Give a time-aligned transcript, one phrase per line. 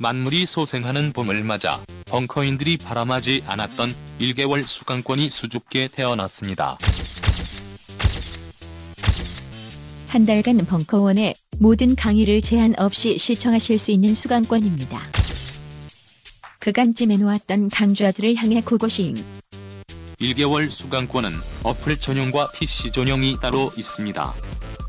[0.00, 6.78] 만물이 소생하는 봄을 맞아 벙커인들이 바람하지 않았던 1개월 수강권이 수줍게 태어났습니다.
[10.08, 15.00] 한 달간 벙커원의 모든 강의를 제한 없이 시청하실 수 있는 수강권입니다.
[16.60, 19.16] 그간 찜해놓았던 강좌들을 향해 고고싱
[20.20, 21.32] 1개월 수강권은
[21.64, 24.32] 어플 전용과 PC 전용이 따로 있습니다.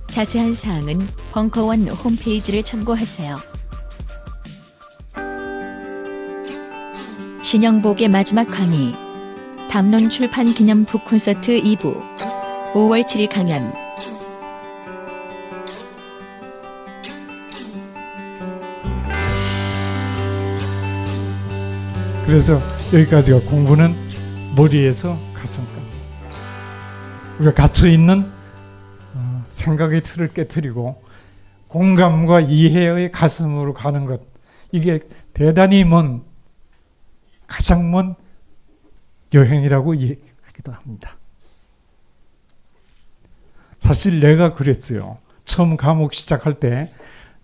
[0.07, 0.99] 자세한 사항은
[1.31, 3.48] 벙커원 홈페이지를 참고하세요.
[7.41, 8.93] 신영복의 마지막 강의
[9.71, 11.97] 담론 출판 기념 북콘서트 2부
[12.73, 13.73] 5월 7일 강연.
[22.25, 22.59] 그래서
[22.93, 23.95] 여기까지가 공부는
[24.55, 25.97] 머리에서 가슴까지.
[27.39, 28.29] 우리가 갇혀 있는
[29.13, 31.01] 어, 생각의 틀을 깨뜨리고
[31.69, 34.21] 공감과 이해의 가슴으로 가는 것.
[34.73, 34.99] 이게
[35.33, 36.28] 대단히 먼
[37.49, 38.15] 가장 먼
[39.33, 41.11] 여행이라고 얘기하기도 합니다.
[43.77, 45.17] 사실 내가 그랬어요.
[45.43, 46.93] 처음 감옥 시작할 때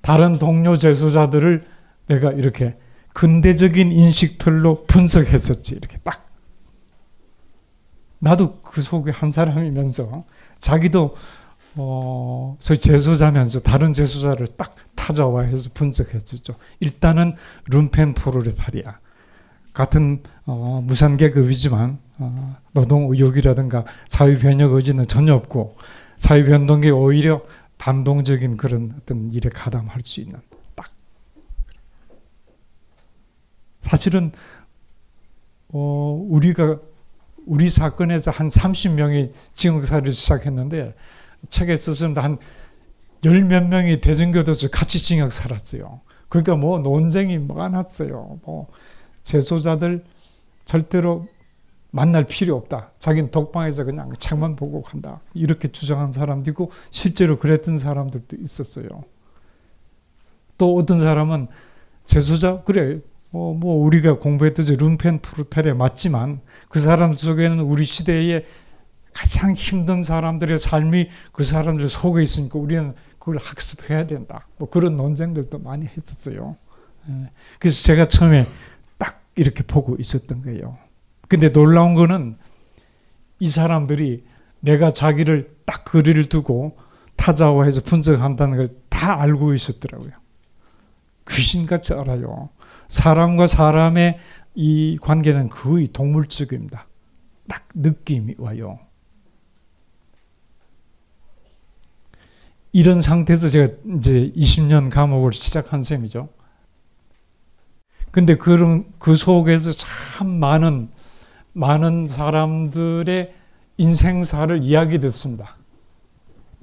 [0.02, 1.66] 다른 동료 재수자들을
[2.07, 2.75] 내가 이렇게
[3.13, 5.75] 근대적인 인식틀로 분석했었지.
[5.75, 6.29] 이렇게 딱.
[8.19, 10.24] 나도 그 속에 한 사람이면서
[10.58, 11.16] 자기도
[11.75, 16.56] 어, 소위 재수자면서 다른 재수자를 딱 타자화해서 분석했었죠.
[16.79, 17.35] 일단은
[17.66, 19.00] 룸펜 프로레타리아.
[19.75, 25.78] 같은 어, 무산계급이지만 어, 노동 의욕이라든가 사회 변혁 의지는 전혀 없고
[26.16, 27.44] 사회 변동에 오히려
[27.78, 30.40] 반동적인 그런 어떤 일에 가담할 수 있는
[30.74, 30.90] 딱
[33.81, 34.31] 사실은
[35.69, 36.80] 어, 우리가
[37.46, 40.96] 우리 사건에서 한 30명이 징역사를 시작했는데
[41.50, 42.24] 책에 썼습니다.
[42.24, 42.38] 한
[43.25, 46.02] 열 몇 명이 대전교도소 같이 징역 살았어요.
[46.30, 48.40] 그러니까 뭐 논쟁이 많았어요.
[48.44, 48.68] 뭐
[49.25, 50.06] 재소자들
[50.63, 51.28] 절대로
[51.91, 52.91] 만날 필요 없다.
[53.00, 55.22] 자기는 독방에서 그냥 책만 보고 간다.
[55.34, 58.88] 이렇게 주장한 사람도 있고 실제로 그랬던 사람들도 있었어요.
[60.58, 61.47] 또 어떤 사람은
[62.06, 63.00] 재소자 그래
[63.31, 68.46] 어, 뭐 우리가 공부했듯이 룸펜 프로텔에 맞지만 그 사람 속에는 우리 시대에
[69.14, 74.46] 가장 힘든 사람들의 삶이 그 사람들 속에 있으니까 우리는 그걸 학습해야 된다.
[74.58, 76.58] 뭐 그런 논쟁들도 많이 했었어요.
[77.09, 77.31] 예.
[77.59, 78.47] 그래서 제가 처음에
[79.35, 80.78] 이렇게 보고 있었던 거예요.
[81.28, 82.38] 근데 놀라운 거는
[83.40, 84.23] 이 사람들이
[84.59, 86.78] 내가 자기를 딱 거리를 두고
[87.16, 90.12] 타자화해서 분석한다는 걸 다 알고 있었더라고요.
[91.29, 92.50] 귀신같이 알아요.
[92.88, 94.18] 사람과 사람의
[94.56, 96.88] 이 관계는 거의 동물적입니다.
[97.47, 98.79] 딱 느낌이 와요.
[102.72, 106.29] 이런 상태에서 제가 이제 20년 감옥을 시작한 셈이죠.
[108.16, 110.88] 근데 그런 그 속에서 참 많은
[111.52, 113.34] 많은 사람들의
[113.76, 115.58] 인생사를 이야기 듣습니다.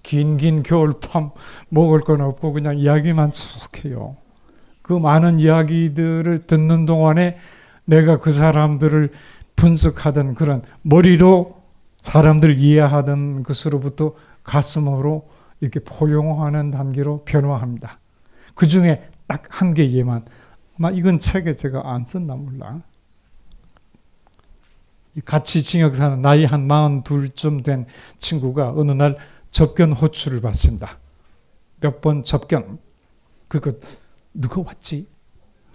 [0.02, 1.32] 긴긴 겨울밤
[1.68, 4.16] 먹을 건 없고 그냥 이야기만 쭉 해요.
[4.80, 7.36] 그 많은 이야기들을 듣는 동안에
[7.84, 9.10] 내가 그 사람들을
[9.54, 11.60] 분석하던 그런 머리로
[12.00, 14.12] 사람들 이해하던 것으로부터
[14.42, 15.28] 가슴으로
[15.60, 17.98] 이렇게 포용하는 단계로 변화합니다.
[18.54, 20.24] 그 중에 딱 한 개에만
[20.82, 22.82] 아마 이건 책에 제가 안 썼나 몰라.
[25.24, 27.86] 같이 징역 사는 나이 한 42쯤 된
[28.18, 29.16] 친구가 어느 날
[29.52, 30.98] 접견 호출을 받습니다.
[31.80, 32.80] 몇 번 접견.
[33.46, 33.70] 그거
[34.34, 35.06] 누가 왔지?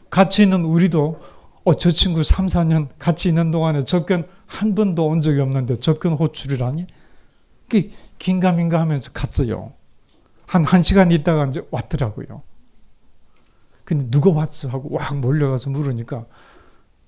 [0.10, 1.22] 같이 있는 우리도
[1.64, 6.14] 어, 저 친구 3, 4년 같이 있는 동안에 접견 한 번도 온 적이 없는데 접견
[6.14, 6.86] 호출이라니?
[8.20, 9.72] 긴가민가 하면서 갔어요.
[10.48, 12.42] 한 1시간 있다가 이제 왔더라고요.
[13.88, 14.68] 근데 누가 왔어?
[14.68, 16.26] 하고 확 몰려가서 물으니까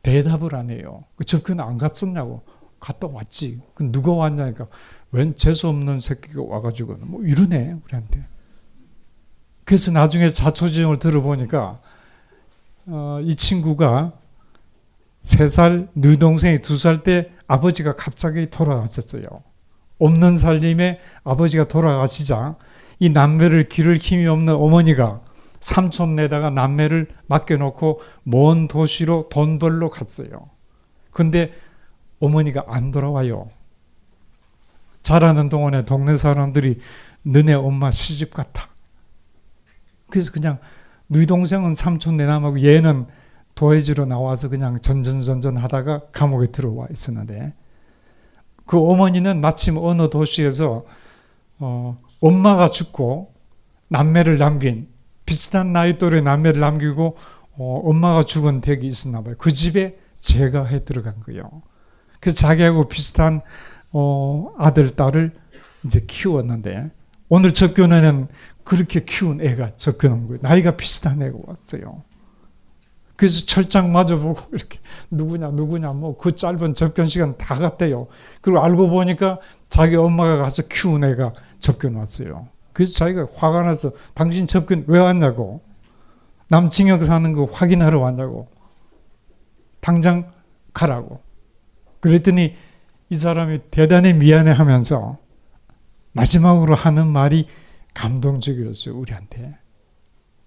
[0.01, 1.03] 대답을 안 해요.
[1.17, 2.41] 그 접근 안 갔었냐고.
[2.79, 3.59] 갔다 왔지.
[3.73, 4.65] 그 누가 왔냐니까
[5.11, 8.25] 웬 재수 없는 새끼가 와가지고 뭐 이러네 우리한테.
[9.65, 11.81] 그래서 나중에 자초지종을 들어보니까
[12.85, 14.13] 어, 이 친구가
[15.21, 19.23] 세 살, nữ 동생이 두 살 때 아버지가 갑자기 돌아가셨어요.
[19.97, 22.55] 없는 살림에 아버지가 돌아가시자
[22.99, 25.19] 이 남매를 기를 힘이 없는 어머니가
[25.59, 30.49] 삼촌네다가 남매를 맡겨놓고 먼 도시로 돈 벌러 갔어요.
[31.11, 31.53] 근데
[32.19, 33.49] 어머니가 안 돌아와요.
[35.03, 36.75] 자라는 동안에 동네 사람들이
[37.23, 38.69] 너네 엄마 시집 갔다.
[40.09, 40.59] 그래서 그냥
[41.07, 43.07] 너희 동생은 삼촌 내남하고 얘는
[43.55, 47.53] 도해지로 나와서 그냥 전전전전 하다가 감옥에 들어와 있었는데
[48.65, 50.85] 그 어머니는 마침 어느 도시에서
[51.57, 53.33] 어, 엄마가 죽고
[53.89, 54.87] 남매를 남긴
[55.29, 57.15] 비슷한 나이 또래 남매를 남기고
[57.59, 59.35] 어, 엄마가 죽은 댁이 있었나 봐요.
[59.37, 61.61] 그 집에 제가 해 들어간 거예요.
[62.19, 63.41] 그래서 자기하고 비슷한
[63.91, 65.33] 어, 아들 딸을
[65.85, 66.89] 이제 키웠는데
[67.29, 68.27] 오늘 접견에는
[68.63, 70.39] 그렇게 키운 애가 접견한 거예요.
[70.41, 72.01] 나이가 비슷한 애가 왔어요.
[73.15, 74.79] 그래서 철장 마주보고 이렇게
[75.11, 78.07] 누구냐 누구냐 뭐 그 짧은 접견 시간 다 갔대요.
[78.41, 82.47] 그리고 알고 보니까 자기 엄마가 가서 키운 애가 접견 왔어요.
[82.73, 85.61] 그래서 자기가 화가 나서 당신 접견 왜 왔냐고
[86.49, 88.47] 남징역 사는 거 확인하러 왔냐고
[89.79, 90.31] 당장
[90.73, 91.21] 가라고
[91.99, 92.55] 그랬더니
[93.09, 95.17] 이 사람이 대단히 미안해 하면서
[96.11, 97.47] 마지막으로 하는 말이
[97.93, 99.57] 감동적이었어요, 우리한테.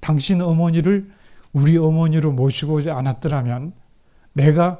[0.01, 1.11] 당신 어머니를
[1.53, 3.73] 우리 어머니로 모시고 오지 않았더라면
[4.33, 4.79] 내가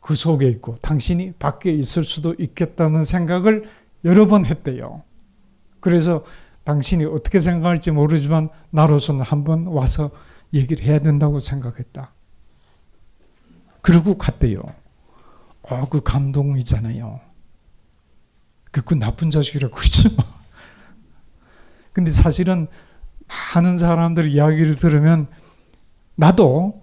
[0.00, 3.68] 그 속에 있고 당신이 밖에 있을 수도 있겠다는 생각을
[4.04, 5.02] 여러 번 했대요.
[5.80, 6.24] 그래서
[6.64, 10.10] 당신이 어떻게 생각할지 모르지만 나로서는 한번 와서
[10.54, 12.12] 얘기를 해야 된다고 생각했다.
[13.80, 14.62] 그러고 갔대요.
[15.62, 17.20] 어, 그 감동이잖아요.
[18.70, 20.24] 그, 그 나쁜 자식이라고 그러지 마.
[21.92, 22.68] 근데 사실은
[23.54, 25.26] 많은 사람들 이야기를 들으면
[26.14, 26.82] 나도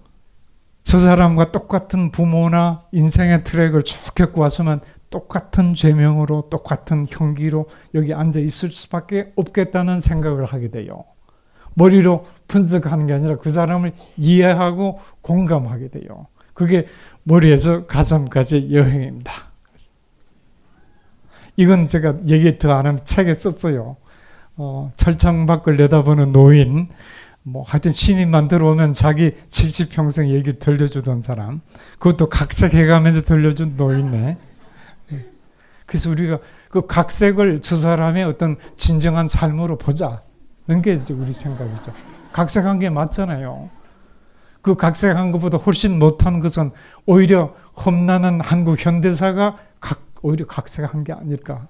[0.84, 8.40] 저 사람과 똑같은 부모나 인생의 트랙을 쭉 겪고 왔으면 똑같은 죄명으로 똑같은 형기로 여기 앉아
[8.40, 11.06] 있을 수밖에 없겠다는 생각을 하게 돼요.
[11.74, 16.28] 머리로 분석하는 게 아니라 그 사람을 이해하고 공감하게 돼요.
[16.54, 16.88] 그게
[17.24, 19.32] 머리에서 가슴까지 여행입니다.
[21.56, 23.98] 이건 제가 얘기 더 안 하면 책에 썼어요.
[24.58, 26.90] 어, 철창 밖을 내다보는 노인,
[27.44, 31.62] 뭐 하여튼 신인만 들어오면 자기 70평생 얘기 들려주던 사람,
[31.98, 34.38] 그것도 각색해가면서 들려준 노인네.
[35.90, 36.38] 그래서 우리가
[36.70, 40.22] 그 각색을 저 사람의 어떤 진정한 삶으로 보자
[40.68, 41.92] 는 게 이제 우리 생각이죠.
[42.32, 43.72] 각색한 게 맞잖아요.
[44.62, 46.70] 그 각색한 것보다 훨씬 못한 것은
[47.08, 51.68] 오히려 험난한 한국 현대사가 각, 오히려 각색한 게 아닐까.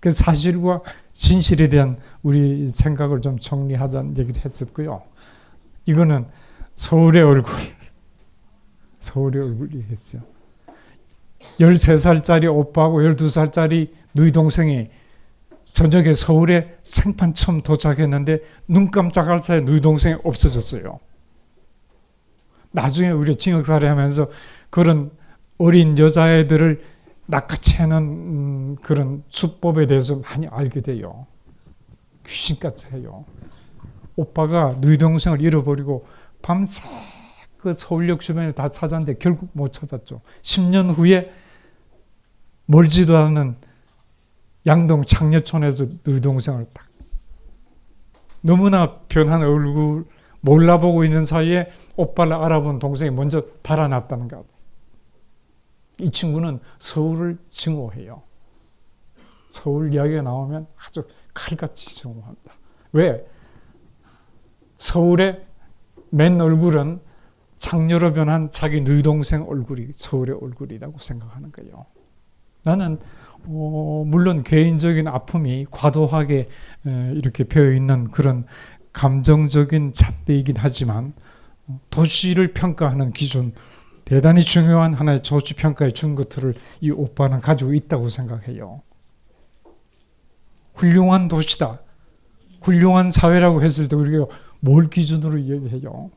[0.00, 0.80] 그 사실과
[1.12, 5.02] 진실에 대한 우리 생각을 좀 정리하자는 얘기를 했었고요.
[5.84, 6.26] 이거는
[6.74, 7.52] 서울의 얼굴,
[9.00, 10.20] 서울의 얼굴이겠죠.
[11.60, 14.88] 13살짜리 오빠하고 12살짜리 누이 동생이
[15.72, 20.98] 저녁에 서울에 생판 처음 도착했는데 눈 깜짝할 사이에 누이 동생이 없어졌어요.
[22.72, 24.28] 나중에 우리 징역살이 하면서
[24.70, 25.10] 그런
[25.56, 26.82] 어린 여자애들을
[27.26, 31.26] 낚아채는 음, 그런 수법에 대해서 많이 알게 돼요.
[32.26, 33.24] 귀신같이 해요.
[34.16, 36.06] 오빠가 누이 동생을 잃어버리고
[36.42, 36.82] 밤새
[37.58, 40.20] 그 서울역 주변에 다 찾았는데 결국 못 찾았죠.
[40.42, 41.32] 10년 후에
[42.66, 43.56] 멀지도 않은
[44.66, 46.88] 양동 창녀촌에서 누이 동생을 딱
[48.40, 50.06] 너무나 변한 얼굴
[50.40, 54.44] 몰라보고 있는 사이에 오빠를 알아본 동생이 먼저 달아났다는 것.
[56.00, 58.22] 이 친구는 서울을 증오해요.
[59.50, 62.52] 서울 이야기가 나오면 아주 칼같이 증오합니다.
[62.92, 63.26] 왜?
[64.76, 65.44] 서울의
[66.10, 67.00] 맨 얼굴은
[67.58, 71.86] 장녀로 변한 자기 누이 동생 얼굴이 서울의 얼굴이라고 생각하는 거예요.
[72.62, 72.98] 나는
[73.46, 76.48] 어, 물론 개인적인 아픔이 과도하게
[76.86, 78.44] 에, 이렇게 배어 있는 그런
[78.92, 81.12] 감정적인 잣대이긴 하지만
[81.66, 83.52] 어, 도시를 평가하는 기준
[84.04, 88.82] 대단히 중요한 하나의 조치 평가의 준것들을 이 오빠는 가지고 있다고 생각해요.
[90.74, 91.80] 훌륭한 도시다.
[92.62, 94.26] 훌륭한 사회라고 했을 때 우리가
[94.60, 96.10] 뭘 기준으로 얘기해요?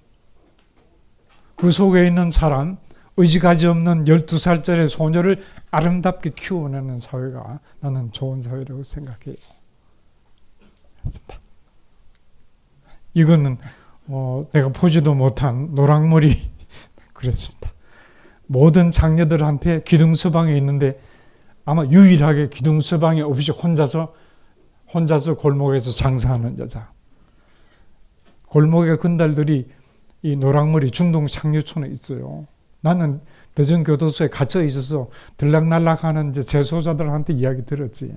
[1.62, 2.77] 그 속에 있는 사람,
[3.18, 9.36] 의지가지 없는 12살짜리 소녀를 아름답게 키워내는 사회가 나는 좋은 사회라고 생각해요.
[13.13, 13.60] 이거는
[14.08, 16.50] 어, 내가 보지도 못한 노랑머리
[17.13, 17.72] 그랬습니다.
[18.48, 21.00] 모든 장녀들한테 기둥 서방에 있는데
[21.63, 24.15] 아마 유일하게 기둥 서방이 없이 혼자서
[24.91, 26.91] 혼자서 골목에서 장사하는 여자.
[28.48, 29.68] 골목의 건달들이
[30.23, 32.47] 이 노랑머리 중동 상류촌에 있어요.
[32.81, 33.21] 나는
[33.55, 38.13] 대전교도소에 갇혀 있어서 들락날락하는 이제 재소자들한테 이야기 들었지.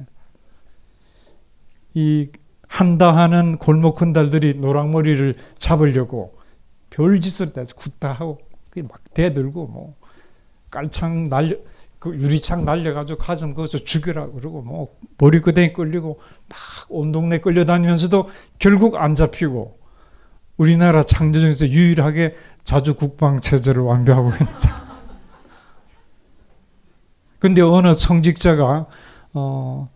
[1.94, 2.28] 이
[2.68, 6.36] 한다 하는 골목 건달들이 노랑머리를 잡으려고
[6.90, 8.38] 별짓을 해서 굿다하고
[8.88, 9.94] 막 대들고 뭐
[10.70, 11.56] 깔창 날려
[11.98, 16.58] 그 유리창 날려가지고 가슴 그어서 죽여라 그러고 뭐 머리끄댕이 끌리고 막
[16.90, 19.78] 온 동네 끌려다니면서도 결국 안 잡히고
[20.56, 24.84] 우리나라 창조 중에서 유일하게 자주 국방 체제를 완비하고 있는 자.
[27.38, 28.86] 근데 어느 성직자가
[29.34, 29.90] 어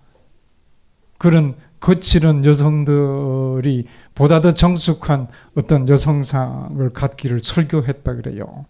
[1.16, 8.66] 그런 거칠은 여성들이 보다 더 정숙한 어떤 여성상을 갖기를 설교했다 그래요.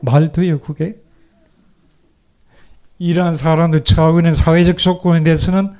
[0.00, 0.96] 말 돼요 그게?
[2.98, 5.74] 이러한 사람들 처하고 있는 사회적 조건에 대해서는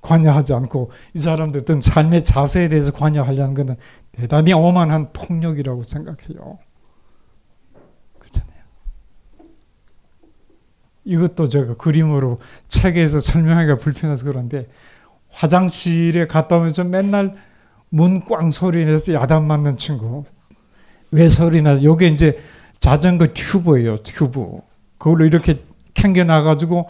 [0.00, 3.76] 관여하지 않고 이 사람들 어떤 삶의 자세에 대해서 관여하려는 것은
[4.12, 6.58] 대단히 오만한 폭력이라고 생각해요.
[8.18, 8.60] 그렇잖아요.
[11.04, 12.38] 이것도 제가 그림으로
[12.68, 14.68] 책에서 설명하기가 불편해서 그런데
[15.30, 17.36] 화장실에 갔다 오면서 맨날
[17.88, 20.24] 문 꽝 소리 내서 야단 맞는 친구.
[21.10, 21.82] 왜 소리 나?
[21.82, 22.38] 요게 이제
[22.78, 24.60] 자전거 튜브예요, 튜브.
[24.98, 25.62] 그걸로 이렇게
[25.94, 26.88] 캥겨 놔가지고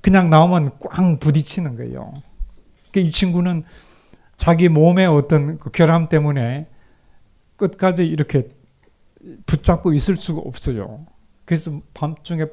[0.00, 2.12] 그냥 나오면 꽝 부딪히는 거예요.
[2.90, 3.64] 그러니까 이 친구는
[4.40, 6.66] 자기 몸의 어떤 그 결함 때문에
[7.56, 8.48] 끝까지 이렇게
[9.44, 11.04] 붙잡고 있을 수가 없어요.
[11.44, 12.46] 그래서 밤중에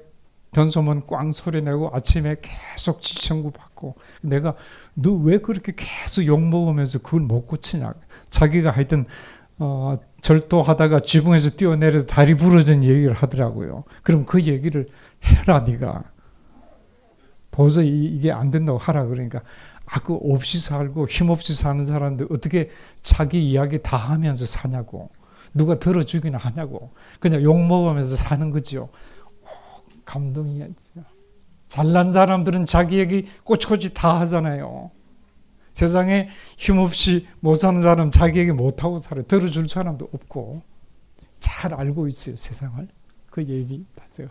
[0.51, 4.55] 변소문 꽝 소리 내고 아침에 계속 지청구 받고 내가
[4.95, 7.93] 너 왜 그렇게 계속 욕 먹으면서 그걸 못 고치냐
[8.27, 9.05] 자기가 하여튼
[9.57, 13.85] 어, 절도하다가 지붕에서 뛰어내려서 다리 부러진 얘기를 하더라고요.
[14.03, 14.89] 그럼 그 얘기를
[15.23, 16.03] 해라 네가
[17.49, 19.41] 도저히 이게 안 된다고 하라 그러니까
[19.87, 22.69] 아그 없이 살고 힘없이 사는 사람들 어떻게
[23.01, 25.09] 자기 이야기 다 하면서 사냐고
[25.53, 28.89] 누가 들어주기나 하냐고 그냥 욕 먹으면서 사는 거죠.
[30.05, 31.03] 감동이었죠.
[31.67, 34.91] 잘난 사람들은 자기 얘기 꼬치꼬치 다 하잖아요.
[35.73, 39.25] 세상에 힘없이 못 사는 사람 자기 얘기 못하고 살아요.
[39.25, 40.61] 들어줄 사람도 없고
[41.39, 42.87] 잘 알고 있어요 세상을.
[43.29, 44.29] 그 얘기 맞아요.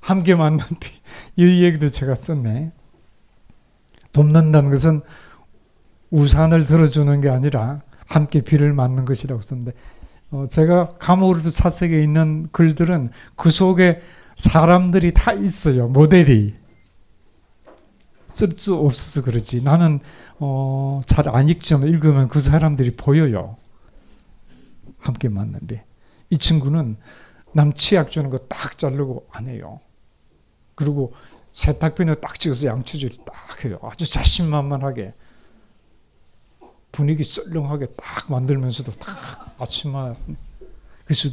[0.00, 0.90] 함께 만난 비,
[1.36, 2.72] 이 얘기도 제가 썼네.
[4.12, 5.00] 돕는다는 것은
[6.10, 9.72] 우산을 들어주는 게 아니라 함께 비를 맞는 것이라고 썼는데
[10.30, 14.02] 어, 제가 감옥으로 사색에 있는 글들은 그 속에
[14.36, 15.88] 사람들이 다 있어요.
[15.88, 16.54] 모델이.
[18.28, 19.62] 쓸 수 없어서 그렇지.
[19.62, 20.00] 나는
[20.38, 23.56] 어, 잘 안 읽지만 읽으면 그 사람들이 보여요.
[24.98, 25.84] 함께 만난데.
[26.30, 26.96] 이 친구는
[27.52, 29.80] 남 치약 주는 거 딱 자르고 안 해요.
[30.74, 31.12] 그리고
[31.52, 33.78] 세탁비누 딱 찍어서 양치질을 딱 해요.
[33.82, 35.14] 아주 자신만만하게.
[36.90, 40.16] 분위기 썰렁하게 딱 만들면서도 딱 아침만.
[41.04, 41.28] 그래서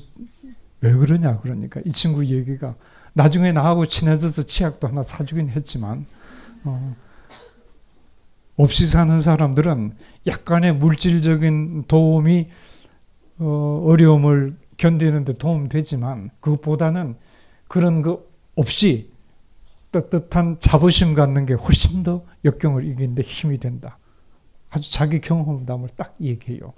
[0.82, 2.76] 왜 그러냐 그러니까 이 친구 얘기가
[3.14, 6.06] 나중에 나하고 친해져서 치약도 하나 사주긴 했지만
[6.64, 6.96] 어,
[8.56, 9.96] 없이 사는 사람들은
[10.28, 12.50] 약간의 물질적인 도움이
[13.40, 17.18] 어, 어려움을 견디는데 도움 되지만 그것보다는
[17.68, 18.24] 그런 거
[18.56, 19.12] 없이
[19.92, 23.98] 떳떳한 자부심 갖는 게 훨씬 더 역경을 이기는데 힘이 된다.
[24.70, 26.74] 아주 자기 경험담을 딱 얘기해요.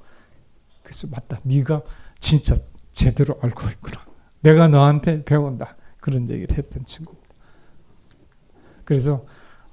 [0.83, 1.39] 그래서 맞다.
[1.43, 1.81] 네가
[2.19, 2.55] 진짜
[2.91, 4.01] 제대로 알고 있구나.
[4.41, 5.75] 내가 너한테 배운다.
[5.99, 7.29] 그런 얘기를 했던 친구입니다.
[8.85, 9.25] 그래서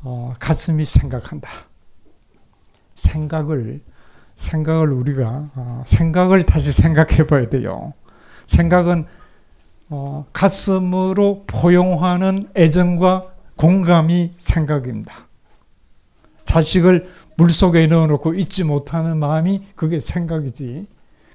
[0.03, 1.49] 어, 가슴이 생각한다.
[2.95, 3.83] 생각을
[4.35, 7.95] 생각을 우리가 어, 생각을 다시 생각해 봐야 돼요.
[8.47, 9.07] 생각은
[9.91, 15.27] 어, 가슴으로 포용하는 애정과 공감이 생각입니다.
[16.45, 20.87] 자식을 물속에 넣어놓고 잊지 못하는 마음이 그게 생각이지.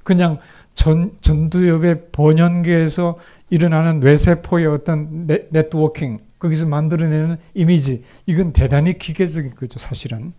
[0.03, 0.39] 그냥
[0.73, 3.19] 전, 전두엽의 번연계에서
[3.49, 10.33] 일어나는 뇌세포의 어떤 네, 네트워킹, 거기서 만들어내는 이미지, 이건 대단히 기계적인 거죠, 사실은.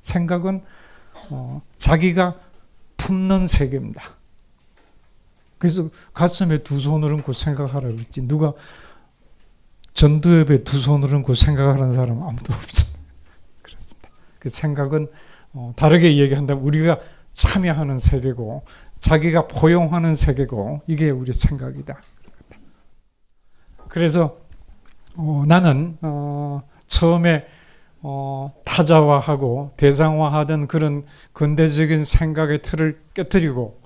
[0.00, 0.62] 생각은
[1.30, 2.38] 어, 자기가
[2.96, 4.02] 품는 세계입니다.
[5.64, 8.20] 그래서 가슴에 두 손을 얹고 생각하라고 했지.
[8.28, 8.52] 누가
[9.94, 13.00] 전두엽에 두 손을 얹고 생각하는 사람 아무도 없어요.
[13.62, 14.10] 그렇습니다.
[14.40, 15.08] 그 생각은
[15.54, 16.98] 어, 다르게 얘기한다면 우리가
[17.32, 18.62] 참여하는 세계고
[18.98, 21.98] 자기가 포용하는 세계고 이게 우리 생각이다.
[23.88, 24.36] 그래서
[25.16, 27.46] 어, 나는 어, 처음에
[28.02, 33.82] 어, 타자화하고 대상화하던 그런 근대적인 생각의 틀을 깨뜨리고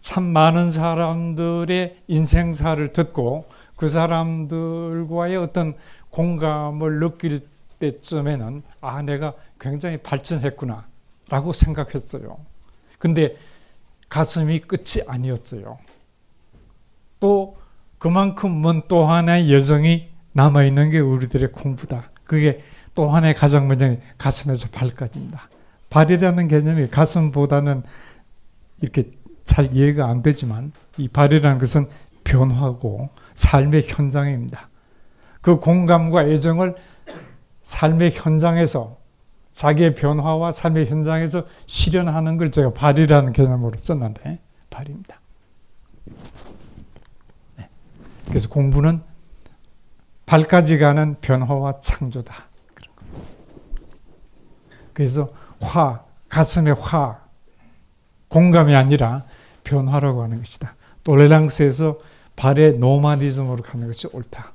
[0.00, 5.74] 참 많은 사람들의 인생사를 듣고 그 사람들과의 어떤
[6.10, 7.46] 공감을 느낄
[7.78, 10.86] 때쯤에는 아 내가 굉장히 발전했구나
[11.28, 12.38] 라고 생각했어요.
[12.98, 13.36] 근데
[14.08, 15.78] 가슴이 끝이 아니었어요.
[17.20, 17.56] 또
[17.98, 22.10] 그만큼 먼 또 하나의 여정이 남아있는 게 우리들의 공부다.
[22.24, 22.62] 그게
[22.94, 25.48] 또 하나의 가장 먼저 가슴에서 발까지입니다.
[25.90, 27.82] 발이라는 개념이 가슴보다는
[28.80, 29.10] 이렇게
[29.44, 31.86] 잘 이해가 안 되지만 이 발이라는 것은
[32.24, 34.68] 변화고 삶의 현장입니다.
[35.40, 36.76] 그 공감과 애정을
[37.62, 38.98] 삶의 현장에서
[39.52, 44.38] 자기의 변화와 삶의 현장에서 실현하는 걸 제가 발이라는 개념으로 썼는데
[44.70, 45.20] 발입니다.
[47.56, 47.68] 네.
[48.28, 49.02] 그래서 공부는
[50.26, 52.44] 발까지 가는 변화와 창조다.
[54.92, 57.20] 그래서 화, 가슴의 화,
[58.30, 59.26] 공감이 아니라
[59.64, 60.74] 변화라고 하는 것이다.
[61.04, 61.98] 또레랑스에서
[62.36, 64.54] 발의 노마디즘으로 가는 것이 옳다.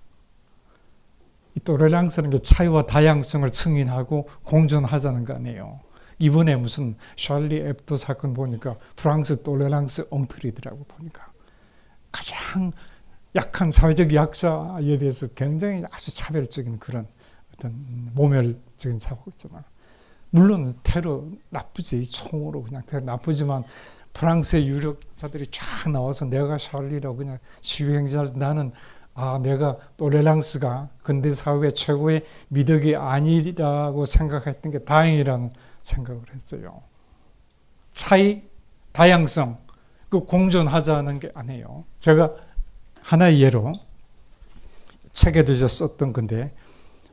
[1.56, 5.80] 이 또레랑스는 게 차이와 다양성을 승인하고 공존하자는 거 아니에요.
[6.20, 11.32] 이번에 무슨 샬리 앱도 사건 보니까 프랑스 또레랑스 엉터리더라고 보니까
[12.12, 12.72] 가장
[13.36, 17.08] 약한 사회적 약자에 대해서 굉장히 아주 차별적인 그런
[17.54, 19.64] 어떤 모멸적인 사고 있잖아.
[20.30, 23.64] 물론 테러 나쁘지 총으로 그냥 테러 나쁘지만
[24.14, 28.72] 프랑스의 유력자들이 쫙 나와서 내가 샬리라고 그냥 시위행사를 나는
[29.14, 35.52] 아 내가 또레랑스가 근대 사회 최고의 미덕이 아니라고 생각했던 게 다행이라는
[35.82, 36.82] 생각을 했어요.
[37.92, 38.44] 차이,
[38.92, 39.58] 다양성,
[40.10, 41.86] 그 공존하자는 게 아니에요.
[42.00, 42.36] 제가
[43.02, 43.72] 하나의 예로
[45.14, 46.52] 책에도 썼던 건데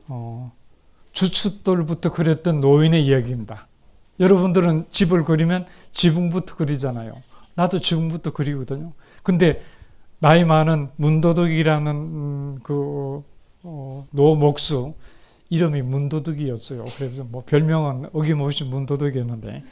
[0.07, 0.51] 어,
[1.13, 3.67] 주춧돌부터 그렸던 노인의 이야기입니다.
[4.19, 7.13] 여러분들은 집을 그리면 지붕부터 그리잖아요.
[7.55, 8.93] 나도 지붕부터 그리거든요.
[9.21, 9.63] 근데
[10.19, 13.23] 나이 많은 문도덕이라는 음, 그
[13.63, 14.93] 어, 노목수
[15.49, 16.85] 이름이 문도덕이었어요.
[16.97, 19.63] 그래서 뭐 별명은 어김없이 문도덕이었는데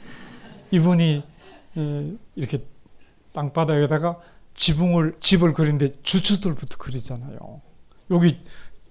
[0.70, 1.24] 이분이
[2.36, 2.64] 이렇게
[3.32, 4.18] 땅바닥에다가
[4.54, 7.60] 지붕을 집을 그리는데 주춧돌부터 그리잖아요.
[8.10, 8.38] 여기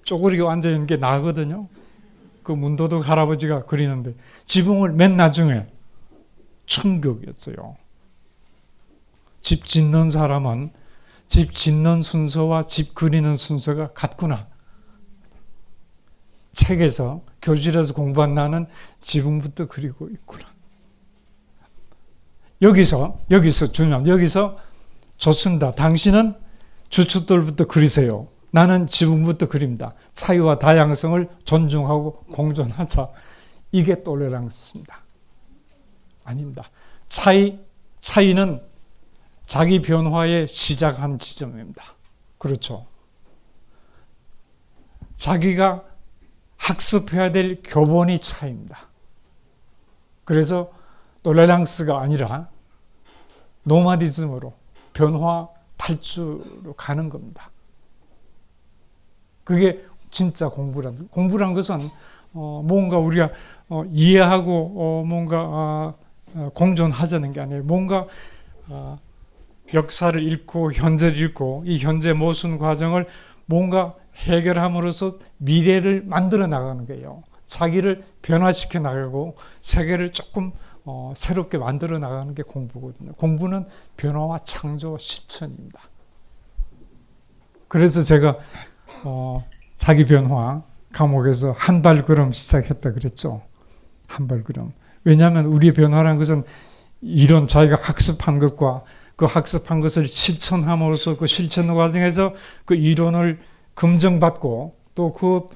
[0.03, 1.67] 쪼그리고 앉아 있는 게 나거든요.
[2.43, 5.67] 그 문도덕 할아버지가 그리는데 지붕을 맨 나중에
[6.65, 7.75] 충격이었어요.
[9.41, 10.71] 집 짓는 사람은
[11.27, 14.47] 집 짓는 순서와 집 그리는 순서가 같구나.
[16.51, 18.67] 책에서 교실에서 공부한 나는
[18.99, 20.45] 지붕부터 그리고 있구나.
[22.61, 24.59] 여기서 여기서 중요한 여기서
[25.17, 25.73] 좋습니다.
[25.73, 26.35] 당신은
[26.89, 28.27] 주춧돌부터 그리세요.
[28.51, 29.93] 나는 지붕부터 그립니다.
[30.13, 33.09] 차이와 다양성을 존중하고 공존하자.
[33.71, 34.99] 이게 똘레랑스입니다.
[36.23, 36.69] 아닙니다.
[37.07, 37.59] 차이,
[38.01, 38.61] 차이는
[39.45, 41.83] 자기 변화의 시작한 지점입니다.
[42.37, 42.85] 그렇죠.
[45.15, 45.83] 자기가
[46.57, 48.87] 학습해야 될 교본이 차이입니다.
[50.25, 50.71] 그래서
[51.23, 52.49] 똘레랑스가 아니라
[53.63, 54.53] 노마디즘으로
[54.93, 57.49] 변화 탈주로 가는 겁니다.
[59.51, 61.89] 그게 진짜 공부란 공부란 것은
[62.33, 63.31] 어, 뭔가 우리가
[63.67, 65.93] 어, 이해하고 어, 뭔가 아,
[66.35, 67.63] 어, 공존하자는 게 아니에요.
[67.63, 68.07] 뭔가
[68.69, 68.97] 아,
[69.73, 73.07] 역사를 읽고 현재를 읽고 이 현재 모순 과정을
[73.45, 77.23] 뭔가 해결함으로써 미래를 만들어 나가는 거예요.
[77.45, 80.53] 자기를 변화시켜 나가고 세계를 조금
[80.85, 83.11] 어, 새롭게 만들어 나가는 게 공부거든요.
[83.13, 83.65] 공부는
[83.97, 85.81] 변화와 창조 실천입니다.
[87.67, 88.37] 그래서 제가
[89.03, 93.41] 어, 자기 변화 감옥에서 한 발걸음 시작했다 그랬죠.
[94.07, 94.71] 한 발걸음.
[95.03, 96.43] 왜냐하면 우리의 변화라는 것은
[97.01, 98.83] 이런 자기가 학습한 것과
[99.15, 102.33] 그 학습한 것을 실천함으로써 그 실천 과정에서
[102.65, 103.39] 그 이론을
[103.75, 105.47] 검증받고 또 그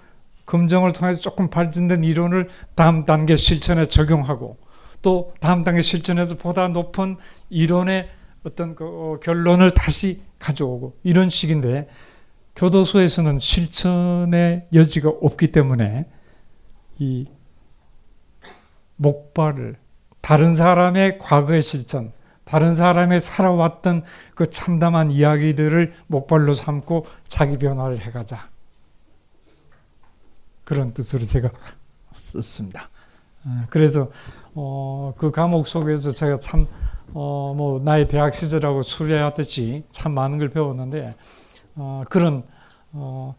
[0.46, 4.58] 검증을 통해서 조금 발전된 이론을 다음 단계 실천에 적용하고
[5.02, 7.18] 또 다음 단계 실천에서 보다 높은
[7.50, 8.10] 이론의
[8.44, 11.88] 어떤 그 어, 결론을 다시 가져오고 이런 식인데
[12.56, 16.10] 교도소에서는 실천의 여지가 없기 때문에
[17.00, 17.28] 이
[18.96, 19.76] 목발을
[20.22, 22.14] 다른 사람의 과거의 실천,
[22.46, 24.04] 다른 사람의 살아왔던
[24.36, 28.50] 그 참담한 이야기들을 목발로 삼고 자기 변화를 해가자.
[30.64, 31.50] 그런 뜻으로 제가
[32.14, 32.90] 썼습니다.
[33.46, 34.10] 어, 그래서
[34.56, 36.66] 어, 그 감옥 속에서 제가 참,
[37.14, 41.14] 어, 뭐, 나의 대학 시절하고 수레하듯이 참 많은 걸 배웠는데,
[41.76, 42.44] 어, 그런
[42.92, 43.36] 어,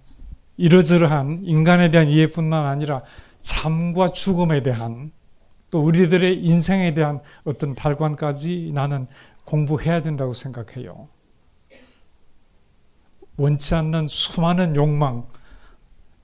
[0.57, 3.03] 이러저러한 인간에 대한 이해뿐만 아니라
[3.39, 5.13] 삶과 죽음에 대한
[5.71, 9.07] 또 우리들의 인생에 대한 어떤 발관까지 나는
[9.45, 11.09] 공부해야 된다고 생각해요.
[13.37, 15.27] 원치 않는 수많은 욕망,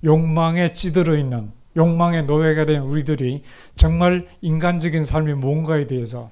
[0.04, 3.42] 욕망에 찌들어 있는 욕망의 노예가 된 우리들이
[3.74, 6.30] 정말 인간적인 삶이 뭔가에 대해서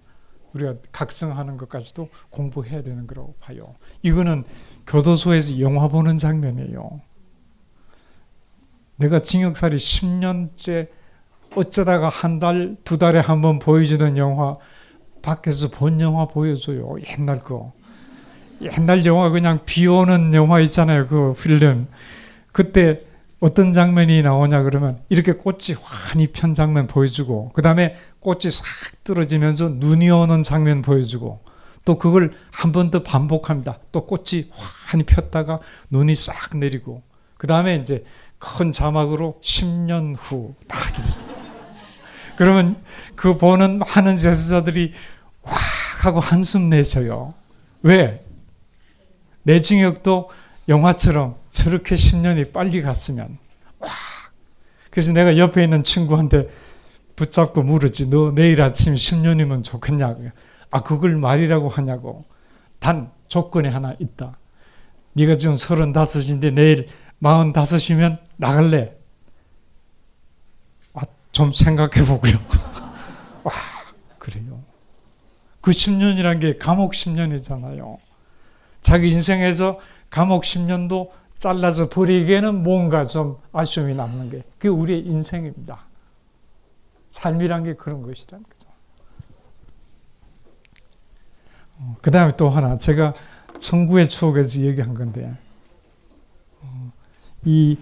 [0.55, 3.77] 우리가 각성하는 것까지도 공부해야 되는 거라고 봐요.
[4.03, 4.45] 이거는
[4.87, 7.01] 교도소에서 영화 보는 장면이에요.
[8.97, 10.89] 내가 징역살이 10년째
[11.55, 14.57] 어쩌다가 한 달, 두 달에 한 번 보여주던 영화
[15.23, 16.97] 밖에서 본 영화 보여줘요.
[17.09, 17.73] 옛날 거.
[18.63, 21.07] 옛날 영화 그냥 비 오는 영화 있잖아요.
[21.07, 21.89] 그 필름.
[22.53, 23.01] 그때
[23.41, 29.71] 어떤 장면이 나오냐 그러면 이렇게 꽃이 환히 편 장면 보여주고 그 다음에 꽃이 싹 떨어지면서
[29.77, 31.41] 눈이 오는 장면 보여주고
[31.85, 33.79] 또 그걸 한 번 더 반복합니다.
[33.93, 37.03] 또 꽃이 환히 폈다가 눈이 싹 내리고
[37.37, 38.05] 그 다음에 이제
[38.39, 40.79] 큰 자막으로 10년 후 딱
[42.37, 42.83] 그러면
[43.17, 44.93] 그 보는 많은 제수자들이
[45.43, 45.53] 와
[46.03, 47.35] 하고 한숨 내셔요.
[47.83, 48.25] 왜?
[49.43, 50.31] 내 징역도
[50.69, 53.39] 영화처럼 저렇게 10년이 빨리 갔으면
[53.79, 53.89] 와
[54.91, 56.49] 그래서 내가 옆에 있는 친구한테
[57.17, 60.29] 붙잡고 물었지 너 내일 아침 10년이면 좋겠냐고
[60.71, 62.25] 아 그걸 말이라고 하냐고.
[62.79, 64.39] 단 조건이 하나 있다.
[65.13, 66.87] 네가 지금 35인데 내일
[67.23, 68.97] 45이면 나갈래?
[70.95, 71.03] 아,
[71.33, 72.33] 좀 생각해 보고요.
[73.45, 73.53] 와
[74.19, 74.61] 그래요.
[75.61, 77.99] 그 10년이란 게 감옥 10년이잖아요.
[78.81, 79.79] 자기 인생에서
[80.09, 85.87] 감옥 10년도 잘라서 버리기에는 뭔가 좀 아쉬움이 남는 게 그게 우리의 인생입니다.
[87.09, 88.71] 삶이란 게 그런 것이란 거죠.
[91.81, 93.15] 어, 그 다음에 또 하나 제가
[93.59, 95.33] 천구의 추억에서 얘기한 건데
[96.63, 96.87] 어,
[97.45, 97.77] 이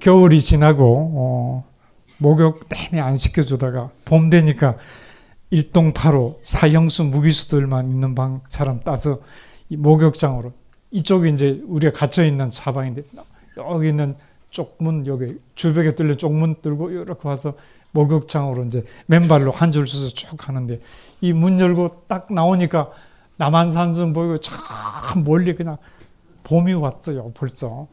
[0.00, 1.64] 겨울이 지나고 어,
[2.18, 4.76] 목욕 내내 안 시켜주다가 봄 되니까
[5.50, 9.18] 일동파로 사형수 무기수들만 있는 방 사람 따서
[9.68, 10.52] 목욕장으로
[10.90, 13.02] 이쪽이 이제 우리가 갇혀 있는 사방인데
[13.58, 14.16] 여기 있는
[14.50, 17.54] 쪽문 여기 주벽에 뚫린 쪽문 뚫고 이렇게 와서
[17.92, 20.80] 목욕장으로 이제 맨발로 한 줄 서서 쭉 가는데
[21.20, 22.90] 이 문 열고 딱 나오니까
[23.36, 25.76] 남한산성 보이고 참 멀리 그냥
[26.44, 27.88] 봄이 왔어요 벌써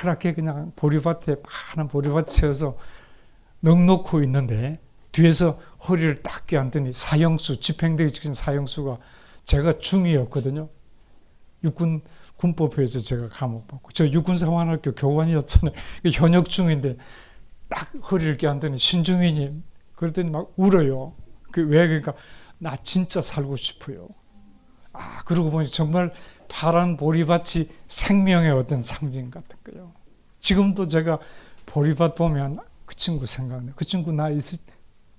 [0.00, 2.76] 파랗게 그냥 보리밭에 파란 보리밭이어서
[3.60, 4.80] 넉넉고 있는데
[5.12, 5.58] 뒤에서
[5.88, 8.98] 허리를 딱 껴안더니 사형수 집행되기 직전 사형수가
[9.44, 10.68] 제가 중이었거든요.
[11.64, 12.02] 육군
[12.36, 15.74] 군법회에서 제가 감옥 받고 저 육군사관학교 교관이었잖아요.
[16.12, 16.96] 현역 중인데
[17.68, 19.64] 딱 허리를 껴안더니 신중희님
[19.96, 21.14] 그랬더니 막 울어요.
[21.50, 22.12] 그 왜 그러니까
[22.58, 24.08] 나 진짜 살고 싶어요.
[24.98, 26.12] 아 그러고 보니 정말
[26.48, 29.92] 파란 보리밭이 생명의 어떤 상징 같은 거요.
[30.40, 31.18] 지금도 제가
[31.66, 33.72] 보리밭 보면 그 친구 생각나요.
[33.76, 34.58] 그 친구 나 있을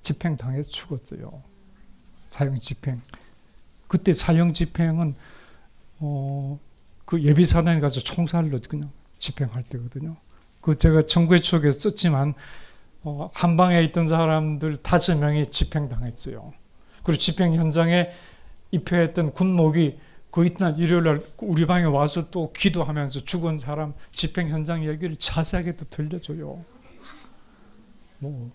[0.03, 1.43] 집행 당해서 죽었어요.
[2.31, 3.01] 사형 집행.
[3.87, 5.15] 그때 사형 집행은
[5.99, 6.59] 어,
[7.05, 10.15] 그 예비 사단에 가서 총살로 그냥 집행할 때거든요.
[10.61, 12.33] 그 제가 정부의 추억에 썼지만
[13.03, 16.53] 어, 한 방에 있던 사람들 다섯 명이 집행당했어요.
[17.03, 18.11] 그리고 집행 현장에
[18.71, 19.99] 입회했던 군목이
[20.31, 25.75] 그 이튿날 일요일 날 우리 방에 와서 또 기도하면서 죽은 사람 집행 현장 얘기를 자세하게
[25.75, 26.63] 또 들려줘요.
[28.19, 28.51] 뭐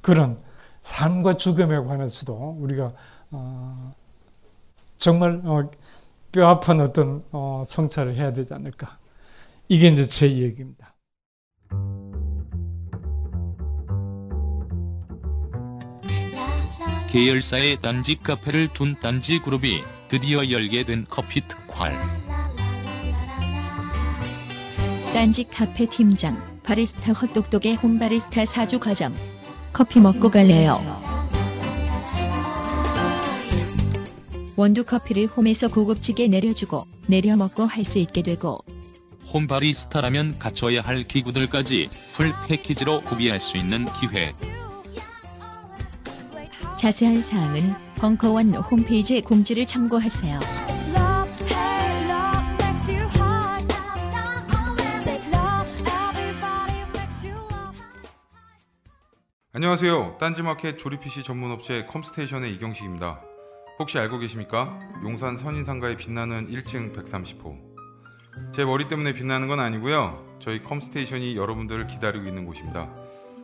[0.00, 0.40] 그런
[0.82, 2.92] 삶과 죽음에 관해서도 우리가
[3.30, 3.94] 어,
[4.96, 5.70] 정말 어,
[6.32, 8.98] 뼈 아픈 어떤 어, 성찰을 해야 되지 않을까.
[9.68, 10.95] 이게 이제 제 얘기입니다.
[17.16, 21.96] 계열사의 딴지 카페를 둔 딴지 그룹이 드디어 열게 된 커피 특활.
[25.14, 29.14] 딴지 카페 팀장, 바리스타 헛똑똑의 홈바리스타 사주 과정.
[29.72, 30.78] 커피 먹고 갈래요.
[34.54, 38.58] 원두 커피를 홈에서 고급지게 내려주고 내려 먹고 할 수 있게 되고
[39.32, 44.34] 홈바리스타라면 갖춰야 할 기구들까지 풀 패키지로 구비할 수 있는 기회.
[46.76, 50.38] 자세한 사항은 벙커원 홈페이지 공지를 참고하세요.
[59.52, 60.18] 안녕하세요.
[60.20, 63.22] 딴지마켓 조립 PC 전문 업체 컴스테이션의 이경식입니다.
[63.78, 64.78] 혹시 알고 계십니까?
[65.02, 67.56] 용산 선인상가에 빛나는 1층 130호.
[68.52, 70.36] 제 머리 때문에 빛나는 건 아니고요.
[70.40, 72.94] 저희 컴스테이션이 여러분들을 기다리고 있는 곳입니다.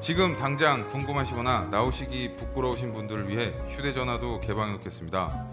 [0.00, 5.46] 지금 당장 궁금하시거나 나오시기 부끄러우신 분들을 위해 휴대전화도 개방해놓겠습니다.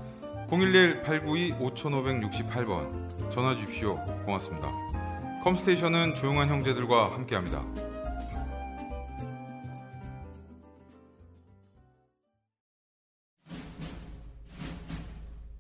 [0.49, 3.95] 011-892-5568번 전화 주십시오.
[4.25, 4.69] 고맙습니다.
[5.43, 7.63] 컴스테이션은 조용한 형제들과 함께합니다.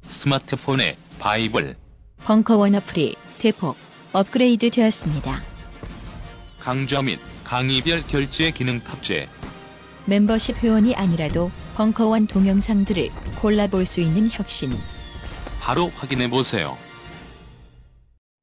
[0.05, 1.77] 스마트폰의 바이블
[2.23, 3.75] 벙커원 어플이 대폭
[4.13, 5.41] 업그레이드 되었습니다.
[6.59, 9.27] 강좌 및 강의별 결제 기능 탑재
[10.05, 13.09] 멤버십 회원이 아니라도 벙커원 동영상들을
[13.41, 14.71] 골라볼 수 있는 혁신.
[15.59, 16.77] 바로 확인해 보세요.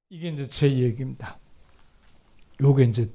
[0.09, 1.39] 이게 이제 제 얘기입니다.
[2.63, 3.11] 요게 이제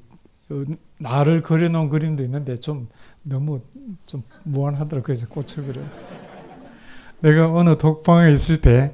[1.00, 2.88] 나를 그려놓은 그림도 있는데 좀
[3.24, 3.62] 너무
[4.06, 5.04] 좀 무한하더라고요.
[5.04, 5.82] 그래서 꽃을 그려.
[7.22, 8.94] 내가 어느 독방에 있을 때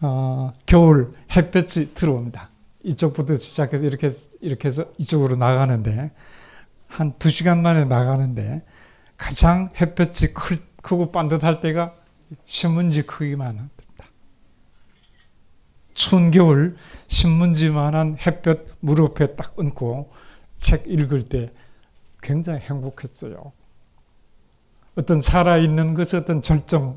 [0.00, 2.50] 어, 겨울 햇볕이 들어옵니다.
[2.86, 4.08] 이쪽부터 시작해서 이렇게
[4.40, 6.12] 이렇게 해서 이쪽으로 나가는데
[6.86, 8.64] 한 두 시간 만에 나가는데
[9.16, 11.94] 가장 햇볕이 클, 크고 반듯할 때가
[12.44, 13.74] 신문지 크기만 합니다.
[15.94, 16.76] 추운 겨울
[17.08, 20.12] 신문지만한 햇볕 무릎에 딱 얹고
[20.56, 21.52] 책 읽을 때
[22.22, 23.52] 굉장히 행복했어요.
[24.94, 26.96] 어떤 살아있는 것의 어떤 절정이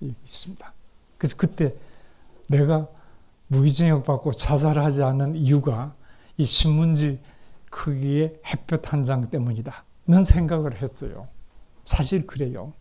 [0.00, 0.72] 있습니다.
[1.16, 1.74] 그래서 그때
[2.46, 2.88] 내가
[3.48, 5.94] 무기징역 받고 자살하지 않는 이유가
[6.36, 7.20] 이 신문지
[7.70, 11.28] 크기의 햇볕 한 장 때문이다.는 생각을 했어요.
[11.84, 12.72] 사실 그래요.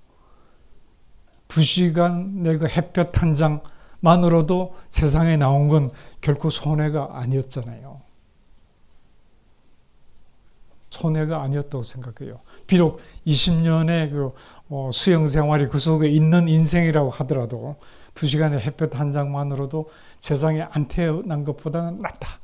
[1.47, 8.01] 두 시간 내가 햇볕 한 장만으로도 세상에 나온 건 결코 손해가 아니었잖아요.
[10.89, 12.39] 손해가 아니었다고 생각해요.
[12.65, 14.33] 비록 20년의 그
[14.69, 17.75] 어, 수영 생활이 그 속에 있는 인생이라고 하더라도
[18.13, 22.39] 두 시간의 햇볕 한 장만으로도 세상에 안 태어난 것보다는 낫다.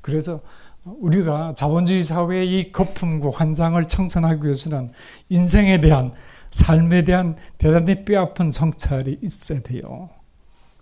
[0.00, 0.40] 그래서
[0.84, 4.92] 우리가 자본주의 사회의 이 거품과 환상을 청산하기 위해서는
[5.28, 6.12] 인생에 대한
[6.50, 10.08] 삶에 대한 대단히 뼈아픈 성찰이 있어야 돼요.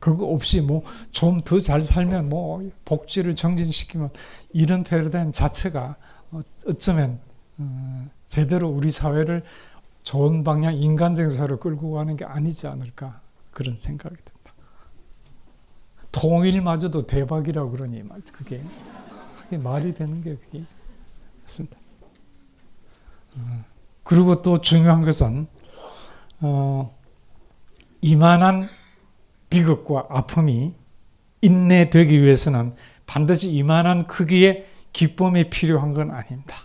[0.01, 4.11] 그거 없이 뭐 좀 더 잘 살면 뭐 복지를 정진시키면
[4.53, 5.97] 이런 패러다임 자체가
[6.31, 7.19] 어, 어쩌면
[7.59, 9.43] 어, 제대로 우리 사회를
[10.05, 14.38] 좋은 방향 인간적인 사회로 끌고 가는 게 아니지 않을까 그런 생각이 듭니다.
[16.13, 18.63] 통일마저도 대박이라고 그러니 그게
[19.57, 20.65] 말이 되는 게 그게
[21.43, 21.77] 맞습니다.
[23.37, 23.65] 어,
[24.03, 25.47] 그리고 또 중요한 것은
[26.41, 26.97] 어,
[28.01, 28.69] 이만한
[29.51, 30.75] 비극과 아픔이
[31.41, 32.75] 인내되기 위해서는
[33.07, 36.57] 반드시 이만한 크기의 기쁨이 필요한 건 아닙니다.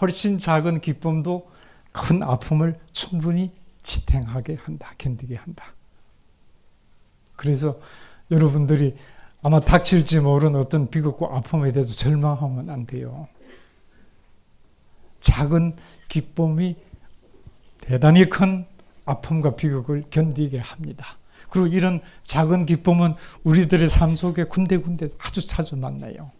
[0.00, 1.50] 훨씬 작은 기쁨도
[1.92, 5.64] 큰 아픔을 충분히 지탱하게 한다, 견디게 한다.
[7.36, 7.78] 그래서
[8.30, 8.96] 여러분들이
[9.42, 13.26] 아마 닥칠지 모르는 어떤 비극과 아픔에 대해서 절망하면 안 돼요.
[15.20, 15.76] 작은
[16.08, 16.76] 기쁨이
[17.80, 18.66] 대단히 큰
[19.04, 21.16] 아픔과 비극을 견디게 합니다.
[21.50, 26.30] 그리고 이런 작은 기쁨은 우리들의 삶 속에 군데군데 아주 자주 만나요.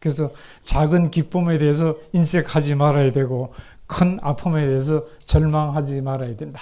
[0.00, 0.32] 그래서
[0.62, 3.54] 작은 기쁨에 대해서 인색하지 말아야 되고
[3.86, 6.60] 큰 아픔에 대해서 절망하지 말아야 된다.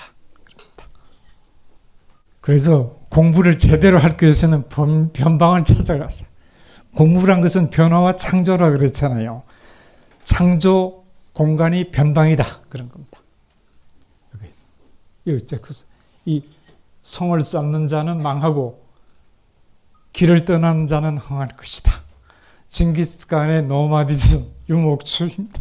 [2.47, 6.25] 그래서 공부를 제대로 할 위해서는 변방을 찾아가서
[6.95, 9.43] 공부란 것은 변화와 창조라 그랬잖아요.
[10.23, 13.19] 창조 공간이 변방이다 그런 겁니다.
[15.27, 15.45] 여기
[16.25, 16.45] 이
[17.03, 18.81] 성을 쌓는 자는 망하고
[20.13, 22.01] 길을 떠나는 자는 흥할 것이다.
[22.69, 25.61] 징기스칸의 노마디즘 유목출입니다.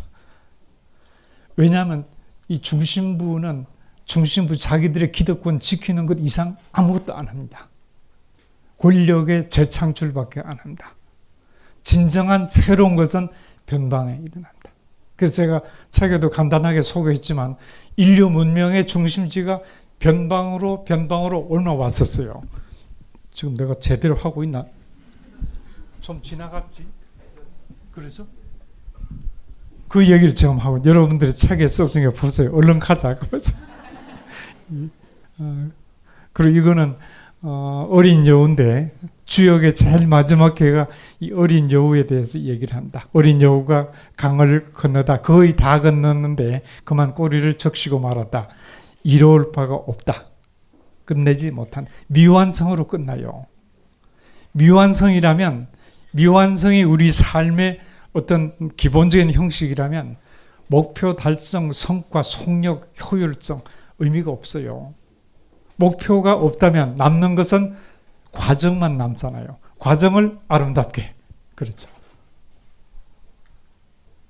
[1.56, 2.06] 왜냐하면
[2.48, 3.66] 이 중심부는
[4.06, 7.68] 중심부 자기들의 기득권 지키는 것 이상 아무것도 안 합니다.
[8.78, 10.94] 권력의 재창출밖에 안 합니다.
[11.84, 13.30] 진정한 새로운 것은
[13.66, 14.70] 변방에 일어난다.
[15.16, 17.56] 그래서 제가 책에도 간단하게 소개했지만
[17.96, 19.62] 인류 문명의 중심지가
[20.00, 22.44] 변방으로 변방으로 올라왔었어요.
[23.32, 24.66] 지금 내가 제대로 하고 있나?
[26.02, 26.86] 좀 지나갔지?
[27.92, 28.28] 그래서
[29.88, 32.54] 그 얘기를 지금 하고 여러분들이 책에 썼으니까 보세요.
[32.54, 33.12] 얼른 가자.
[33.12, 33.16] 어,
[36.34, 36.96] 그리고 이거는
[37.42, 38.92] 어, 어린 여우인데
[39.26, 40.88] 주역의 제일 마지막 회가
[41.20, 43.08] 이 어린 여우에 대해서 얘기를 한다.
[43.14, 48.48] 어린 여우가 강을 건너다 거의 다 건넜는데 그만 꼬리를 적시고 말았다.
[49.04, 50.26] 이로울 바가 없다.
[51.06, 53.46] 끝내지 못한 미완성으로 끝나요.
[54.54, 55.68] 미완성이라면
[56.14, 57.80] 미완성이 우리 삶의
[58.14, 60.18] 어떤 기본적인 형식이라면
[60.68, 63.62] 목표 달성, 성과, 속력, 효율성
[64.00, 64.94] 의미가 없어요.
[65.78, 67.76] 목표가 없다면 남는 것은
[68.32, 69.58] 과정만 남잖아요.
[69.80, 71.14] 과정을 아름답게.
[71.56, 71.90] 그렇죠.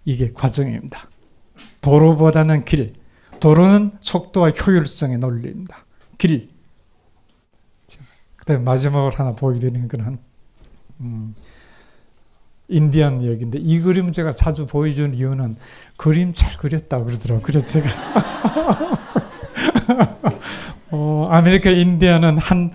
[0.06, 1.08] 이게 과정입니다.
[1.82, 2.94] 도로보다는 길.
[3.40, 5.86] 도로는 속도와 효율성의 논리입니다.
[6.18, 6.50] 길.
[8.38, 10.18] 그다음 마지막으로 하나 보여드리는 거는
[11.02, 11.36] 음,
[12.68, 15.58] 인디안 얘기인데 이 그림 제가 자주 보여주는 이유는
[15.98, 17.42] 그림 잘 그렸다 그러더라고요.
[17.42, 17.90] 그래서 제가
[20.92, 22.72] 어, 아메리카 인디안은 한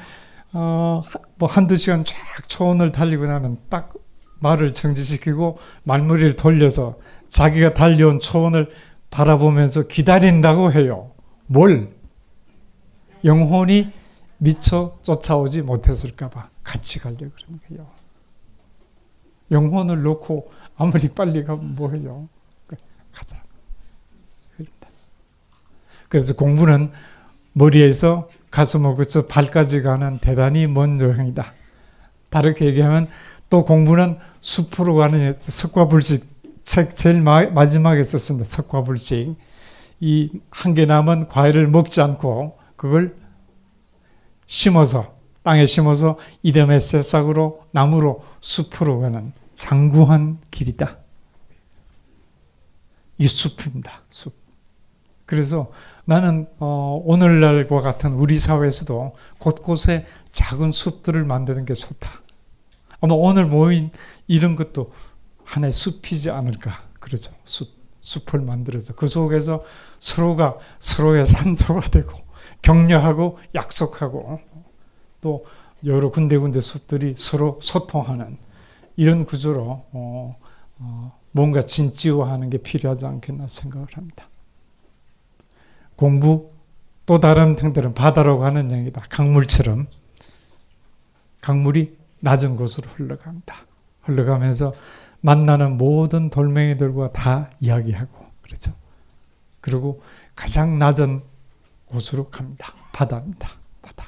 [0.52, 1.02] 어,
[1.36, 2.16] 뭐 한두 시간 쫙
[2.48, 3.92] 초원을 달리고 나면 딱
[4.40, 8.70] 말을 정지시키고 말무리를 돌려서 자기가 달려온 초원을
[9.10, 11.10] 바라보면서 기다린다고 해요.
[11.46, 11.90] 뭘?
[13.24, 13.92] 영혼이
[14.38, 17.86] 미처 쫓아오지 못했을까봐 같이 가려고 그러는 거예요.
[19.50, 22.28] 영혼을 놓고 아무리 빨리 가면 뭐해요?
[23.12, 23.42] 가자.
[26.10, 26.92] 그래서 공부는
[27.54, 31.54] 머리에서 가슴으로부터 발까지 가는 대단히 먼 여행이다.
[32.28, 33.08] 다르게 얘기하면
[33.48, 36.28] 또 공부는 숲으로 가는 석과불식
[36.62, 38.48] 책 제일 마, 마지막에 썼습니다.
[38.50, 39.36] 석과불식
[40.00, 43.16] 이 한 개 남은 과일을 먹지 않고 그걸
[44.46, 50.98] 심어서 땅에 심어서 이듬해 새싹으로 나무로 숲으로 가는 장구한 길이다.
[53.18, 54.02] 이 숲입니다.
[54.10, 54.39] 숲.
[55.30, 55.70] 그래서
[56.06, 62.10] 나는 어, 오늘날과 같은 우리 사회에서도 곳곳에 작은 숲들을 만드는 게 좋다.
[63.00, 63.92] 아마 오늘 모인
[64.26, 64.92] 이런 것도
[65.44, 66.82] 하나의 숲이지 않을까.
[66.98, 67.30] 그렇죠.
[67.44, 67.68] 숲,
[68.00, 69.62] 숲을 만들어서 그 속에서
[70.00, 72.10] 서로가 서로의 산소가 되고
[72.60, 74.40] 격려하고 약속하고
[75.20, 75.46] 또
[75.84, 78.36] 여러 군데군데 숲들이 서로 소통하는
[78.96, 80.36] 이런 구조로 어,
[80.80, 84.28] 어, 뭔가 진지화하는 게 필요하지 않겠나 생각을 합니다.
[86.00, 86.50] 공부
[87.04, 89.02] 또 다른 형태는 바다로 가는 얘기다.
[89.10, 89.86] 강물처럼
[91.42, 93.54] 강물이 낮은 곳으로 흘러갑니다.
[94.00, 94.72] 흘러가면서
[95.20, 98.72] 만나는 모든 돌멩이들과 다 이야기하고 그렇죠.
[99.60, 100.02] 그리고
[100.34, 101.20] 가장 낮은
[101.84, 102.72] 곳으로 갑니다.
[102.94, 103.50] 바다입니다.
[103.82, 104.06] 바다.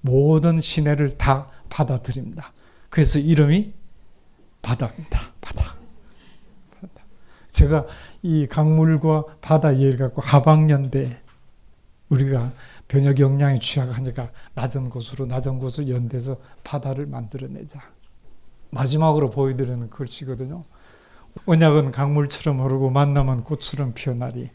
[0.00, 2.54] 모든 시내를 다 받아들입니다.
[2.88, 3.74] 그래서 이름이
[4.62, 5.20] 바다입니다.
[5.42, 5.76] 바다.
[6.80, 7.04] 바다.
[7.48, 7.86] 제가
[8.26, 11.16] 이 강물과 바다 이해를 갖고 하방연대
[12.08, 12.50] 우리가
[12.88, 17.80] 변혁 역량이 취약하니까 낮은 곳으로 낮은 곳을 연대서 바다를 만들어내자.
[18.70, 20.64] 마지막으로 보여드리는 글씨거든요.
[21.46, 24.50] 언약은 강물처럼 흐르고 만남은 꽃처럼 피어나리.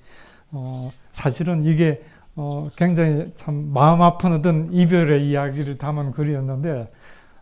[0.52, 2.04] 어, 사실은 이게
[2.36, 6.92] 어, 굉장히 참 마음 아픈 어떤 이별의 이야기를 담은 글이었는데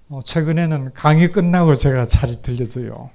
[0.09, 3.09] 어, 최근에는 강의 끝나고 제가 잘 들려줘요.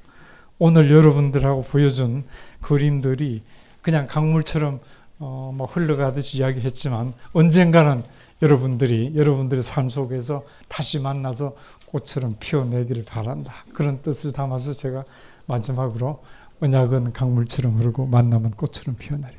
[0.58, 2.24] 오늘 여러분들하고 보여준
[2.60, 3.42] 그림들이
[3.82, 4.80] 그냥 강물처럼
[5.18, 8.02] 어, 뭐 흘러가듯이 이야기했지만 언젠가는
[8.42, 13.52] 여러분들이 여러분들의 삶 속에서 다시 만나서 꽃처럼 피어내기를 바란다.
[13.72, 15.04] 그런 뜻을 담아서 제가
[15.46, 16.22] 마지막으로
[16.60, 19.34] 언약은 강물처럼 흐르고 만나면 꽃처럼 피어나리.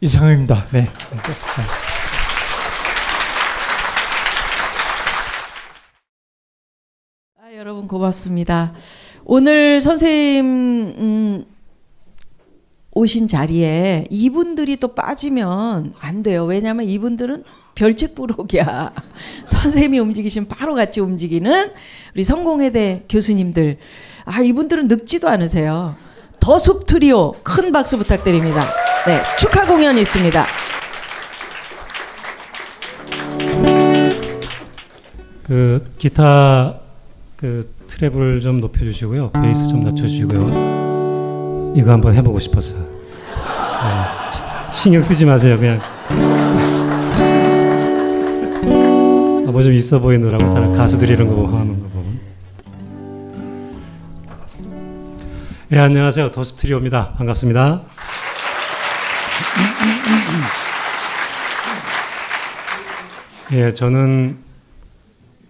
[0.00, 0.66] 이상입니다.
[0.72, 0.88] 네.
[7.62, 8.74] 여러분 고맙습니다.
[9.24, 11.44] 오늘 선생님 음,
[12.90, 16.44] 오신 자리에 이분들이 또 빠지면 안 돼요.
[16.44, 17.44] 왜냐하면 이분들은
[17.76, 18.92] 별책 부록이야.
[19.46, 21.70] 선생님이 움직이시면 바로 같이 움직이는
[22.16, 23.78] 우리 성공회대 교수님들.
[24.24, 25.94] 아 이분들은 늙지도 않으세요.
[26.40, 28.66] 더숲 트리오 큰 박수 부탁드립니다.
[29.06, 30.46] 네 축하 공연이 있습니다.
[35.44, 36.81] 그 기타
[37.42, 39.32] 그 트래블 좀 높여주시고요.
[39.32, 41.72] 베이스 좀 낮춰주시고요.
[41.76, 42.76] 이거 한번 해보고 싶어서.
[42.76, 42.86] 네.
[44.72, 45.58] 신경 쓰지 마세요.
[45.58, 45.80] 그냥.
[49.44, 52.20] 아, 뭐좀 있어 보이느라고 사람 가수들이 이런 거 하는 거 보면.
[55.72, 56.30] 예, 안녕하세요.
[56.30, 57.14] 더스 트리오입니다.
[57.14, 57.82] 반갑습니다.
[63.50, 64.36] 예, 저는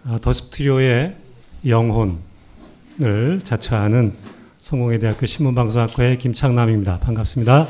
[0.07, 1.17] 아, 더스 트리오의
[1.65, 4.13] 영혼을 자처하는
[4.57, 6.99] 성공회 대학교 신문방송학과의 김창남입니다.
[6.99, 7.67] 반갑습니다.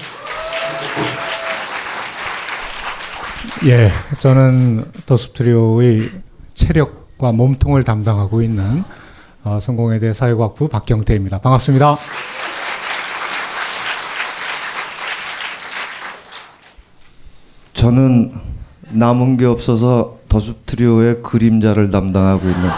[3.65, 6.09] 예, 저는 더스트리오의
[6.53, 8.83] 체력과 몸통을 담당하고 있는
[9.43, 11.39] 어, 성공회대 사회과학부 박경태입니다.
[11.39, 11.97] 반갑습니다.
[17.73, 18.33] 저는
[18.91, 22.69] 남은 게 없어서 더스트리오의 그림자를 담당하고 있는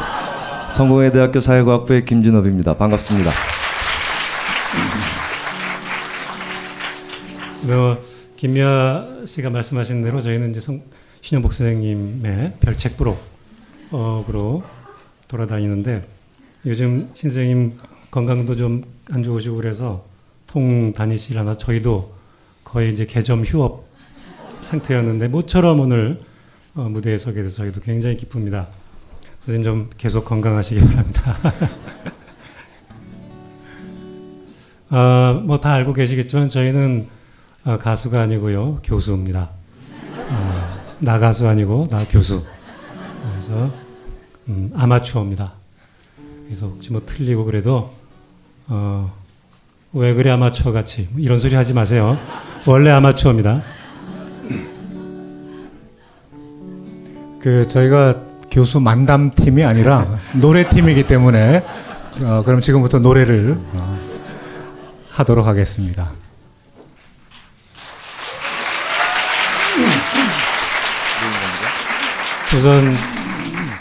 [0.76, 2.76] 성공회 대학교 사회과학부의 김진업입니다.
[2.76, 3.32] 반갑습니다.
[7.68, 7.98] 뭐
[8.36, 10.82] 김미아 씨가 말씀하신 대로 저희는 이제 성,
[11.22, 12.98] 신현복 선생님의 별책
[13.92, 14.64] 부록으로
[15.28, 16.06] 돌아다니는데
[16.66, 17.80] 요즘 신생님
[18.12, 20.06] 건강도 좀 안 좋으시고 그래서
[20.48, 22.14] 통 다니시려나 저희도
[22.64, 23.86] 거의 이제 개점 휴업
[24.62, 26.22] 상태였는데 모처럼 오늘
[26.74, 28.68] 어, 무대에 서게 돼서 저희도 굉장히 기쁩니다.
[29.46, 31.38] 선생님 좀 계속 건강하시기 바랍니다.
[34.90, 37.08] 아, 뭐 다 알고 계시겠지만 저희는
[37.64, 39.50] 아, 가수가 아니고요 교수입니다.
[40.30, 42.44] 아, 나 가수 아니고 나 교수.
[43.34, 43.72] 그래서
[44.48, 45.54] 음, 아마추어입니다.
[46.46, 47.92] 그래서 혹시 뭐 틀리고 그래도
[48.68, 49.14] 어,
[49.94, 52.18] 왜 그래 아마추어 같이 뭐 이런 소리 하지 마세요.
[52.66, 53.62] 원래 아마추어입니다.
[57.42, 58.25] 그 저희가
[58.56, 61.58] 교수 만담 팀이 아니라 노래 팀이기 때문에
[62.24, 64.00] 어, 그럼 지금부터 노래를 어,
[65.10, 66.14] 하도록 하겠습니다.
[72.56, 72.96] 우선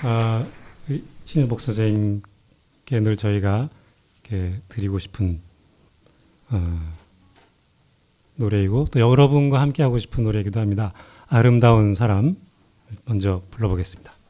[0.03, 0.45] 어,
[1.25, 3.69] 신일복 선생님께 늘 저희가
[4.69, 5.41] 드리고 싶은
[6.51, 6.81] 어,
[8.35, 10.93] 노래이고 또 여러분과 함께 하고 싶은 노래이기도 합니다.
[11.29, 12.35] 아름다운 사람
[13.05, 14.24] 먼저 불러보겠습니다.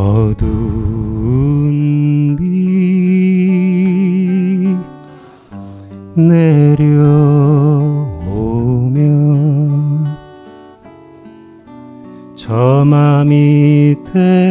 [0.00, 0.34] 어두운
[2.38, 2.42] 비
[6.14, 6.86] 내려오면
[12.34, 14.49] 저마 밑에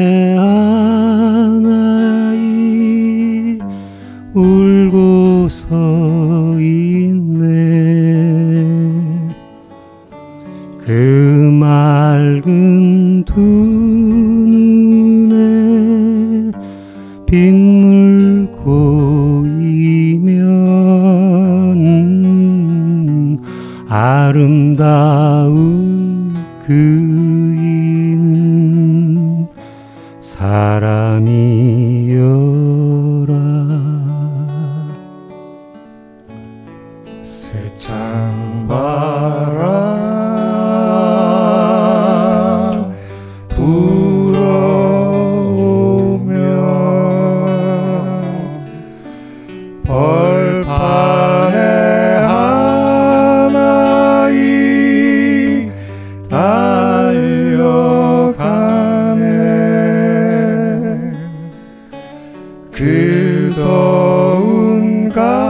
[63.50, 65.49] 그 더운 가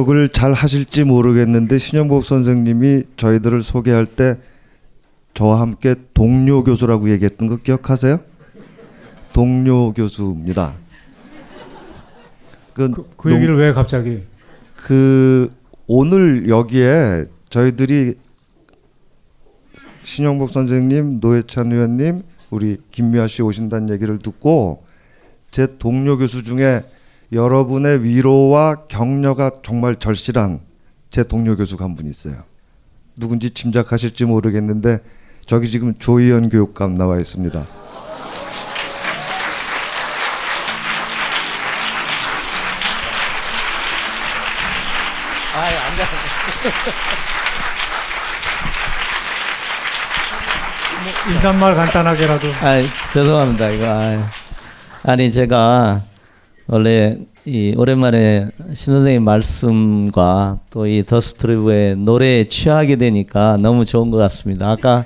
[0.00, 4.36] 기억을 잘 하실지 모르겠는데 신영복 선생님이 저희들을 소개할 때
[5.34, 8.20] 저와 함께 동료 교수라고 얘기했던 거 기억하세요?
[9.32, 10.74] 동료 교수입니다.
[12.74, 14.22] 그, 그 얘기를 왜 갑자기?
[14.76, 15.52] 그
[15.86, 18.14] 오늘 여기에 저희들이
[20.02, 24.82] 신영복 선생님, 노회찬 의원님, 우리 김미아 씨 오신다는 얘기를 듣고
[25.50, 26.84] 제 동료 교수 중에
[27.32, 30.60] 여러분의 위로와 격려가 정말 절실한
[31.10, 32.42] 제 동료 교수가 한 분 있어요.
[33.16, 34.98] 누군지 짐작하실지 모르겠는데
[35.46, 37.66] 저기 지금 조희연 교육감 나와 있습니다.
[45.56, 46.04] 아유, 안 돼.
[51.32, 52.48] 인사말 간단하게라도.
[52.62, 53.70] 아, 죄송합니다.
[53.70, 54.20] 이거 아유.
[55.02, 56.02] 아니 제가
[56.72, 64.16] 원래 이 오랜만에 신 선생님 말씀과 또 이 더스트리브의 노래에 취하게 되니까 너무 좋은 것
[64.18, 64.70] 같습니다.
[64.70, 65.04] 아까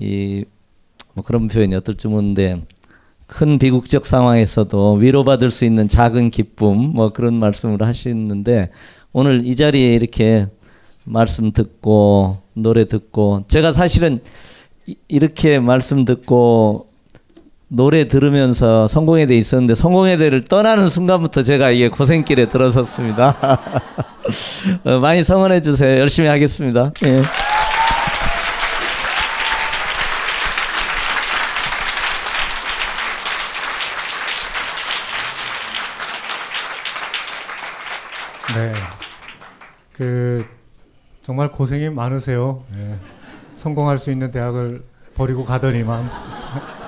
[0.00, 0.44] 이
[1.16, 2.56] 뭐 그런 표현이 어떨지 모르는데
[3.28, 8.70] 큰 비극적 상황에서도 위로받을 수 있는 작은 기쁨 뭐 그런 말씀을 하시는데
[9.12, 10.48] 오늘 이 자리에 이렇게
[11.04, 14.18] 말씀 듣고 노래 듣고 제가 사실은
[14.88, 16.88] 이- 이렇게 말씀 듣고
[17.74, 23.36] 노래 들으면서 성공에 대해 있었는데 성공에 대해를 떠나는 순간부터 제가 이게 고생길에 들어섰습니다.
[24.84, 25.98] 어, 많이 성원해 주세요.
[25.98, 26.92] 열심히 하겠습니다.
[27.04, 27.16] 예.
[38.54, 38.72] 네.
[39.94, 40.46] 그
[41.22, 42.62] 정말 고생이 많으세요.
[42.76, 42.94] 예.
[43.56, 44.84] 성공할 수 있는 대학을
[45.16, 46.83] 버리고 가더니만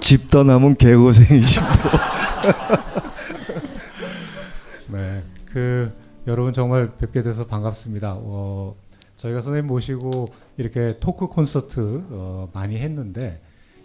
[0.00, 1.66] 집 떠나면 개고생이시고.
[4.92, 5.22] 네.
[5.46, 5.92] 그
[6.26, 8.14] 여러분 정말 뵙게 돼서 반갑습니다.
[8.18, 8.74] 어,
[9.16, 13.40] 저희가 선생님 모시고 이렇게 토크 콘서트 어, 많이 했는데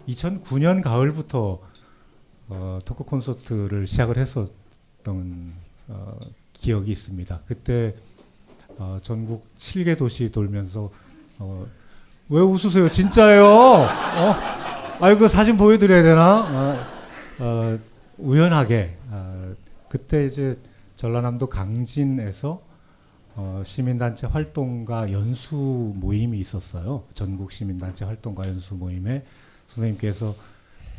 [0.08, 1.60] 2009년 가을부터
[2.48, 5.52] 어, 토크 콘서트를 시작을 했었던
[5.88, 6.18] 어,
[6.52, 7.40] 기억이 있습니다.
[7.46, 7.94] 그때
[8.78, 10.90] 어, 전국 7개 도시 돌면서
[11.38, 11.66] 어,
[12.28, 12.88] 왜 웃으세요?
[12.88, 13.44] 진짜예요.
[15.00, 15.04] 어?
[15.04, 16.40] 아이고 그 사진 보여드려야 되나?
[16.42, 16.86] 어,
[17.40, 17.78] 어,
[18.18, 19.54] 우연하게 어,
[19.88, 20.58] 그때 이제
[20.96, 22.62] 전라남도 강진에서
[23.36, 25.56] 어, 시민단체 활동가 연수
[25.96, 27.04] 모임이 있었어요.
[27.14, 29.24] 전국 시민단체 활동가 연수 모임에
[29.66, 30.34] 선생님께서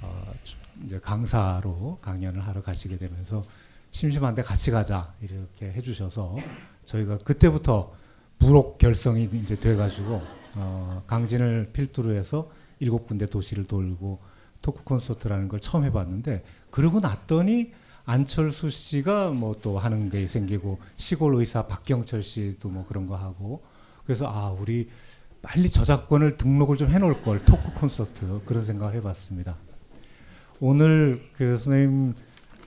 [0.01, 3.43] 어, 주- 이제 강사로 강연을 하러 가시게 되면서
[3.91, 6.35] 심심한데 같이 가자 이렇게 해주셔서
[6.83, 7.93] 저희가 그때부터
[8.37, 10.21] 부록 결성이 이제 돼가지고
[10.55, 14.19] 어, 강진을 필두로 해서 일곱 군데 도시를 돌고
[14.61, 17.71] 토크 콘서트라는 걸 처음 해봤는데 그러고 났더니
[18.05, 23.63] 안철수 씨가 뭐 또 하는 게 생기고 시골 의사 박경철 씨도 뭐 그런 거 하고
[24.05, 24.89] 그래서 아 우리
[25.41, 29.55] 빨리 저작권을 등록을 좀 해놓을 걸 토크 콘서트 그런 생각을 해봤습니다.
[30.59, 32.15] 오늘 그 선생님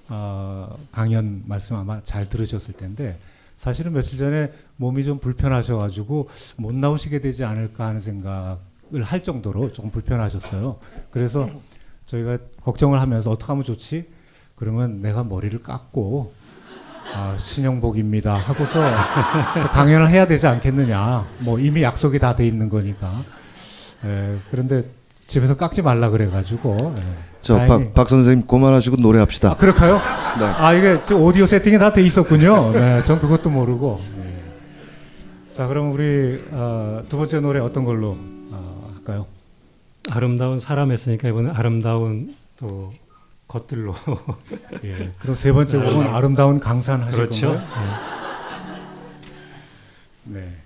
[0.09, 3.19] 어, 강연 말씀 아마 잘 들으셨을 텐데
[3.57, 8.59] 사실은 며칠 전에 몸이 좀 불편하셔가지고 못 나오시게 되지 않을까 하는 생각을
[9.03, 10.79] 할 정도로 조금 불편하셨어요.
[11.11, 11.49] 그래서
[12.07, 14.07] 저희가 걱정을 하면서 어떻게 하면 좋지?
[14.57, 16.33] 그러면 내가 머리를 깎고
[17.15, 18.81] 아, 신영복입니다 하고서
[19.73, 21.27] 강연을 해야 되지 않겠느냐.
[21.41, 23.23] 뭐 이미 약속이 다 돼 있는 거니까.
[24.05, 24.85] 에, 그런데
[25.27, 26.95] 집에서 깎지 말라 그래가지고.
[26.99, 27.03] 에,
[27.41, 29.53] 저 박, 박 선생님 그만하시고 노래합시다.
[29.53, 29.95] 아, 그럴까요?
[30.39, 30.45] 네.
[30.45, 32.73] 아, 이게 지금 오디오 세팅이 다 돼 있었군요.
[32.73, 34.01] 네, 전 그것도 모르고.
[34.17, 34.43] 네.
[35.53, 38.17] 자, 그럼 우리 어, 두 번째 노래 어떤 걸로
[39.09, 39.27] 어, 할까요?
[40.11, 42.91] 아름다운 사람 했으니까 이번에 아름다운 또
[43.47, 43.95] 것들로.
[44.85, 45.13] 예.
[45.19, 47.49] 그럼 세 번째 곡은 아름다운 강산 하실 그렇죠.
[47.55, 47.97] 건가요?
[50.25, 50.57] 네.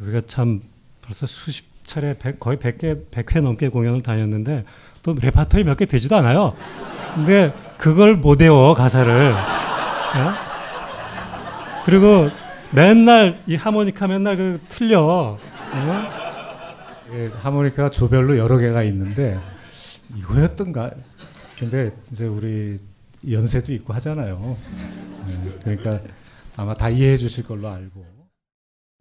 [0.00, 0.62] 우리가 참
[1.02, 4.64] 벌써 수십 차례 백, 거의 100개 100회 넘게 공연을 다녔는데
[5.02, 6.56] 또 레파토리 몇 개 되지도 않아요.
[7.14, 9.32] 근데 그걸 못 외워 가사를.
[9.32, 10.34] 어?
[11.84, 12.30] 그리고
[12.74, 15.02] 맨날 이 하모니카 맨날 그 틀려.
[15.02, 15.38] 어?
[17.12, 19.38] 예, 하모니카가 조별로 여러 개가 있는데
[20.16, 20.90] 이거였던가.
[21.58, 22.78] 근데 이제 우리
[23.30, 24.56] 연세도 있고 하잖아요.
[25.26, 26.00] 네, 그러니까
[26.56, 28.04] 아마 다 이해해 주실 걸로 알고.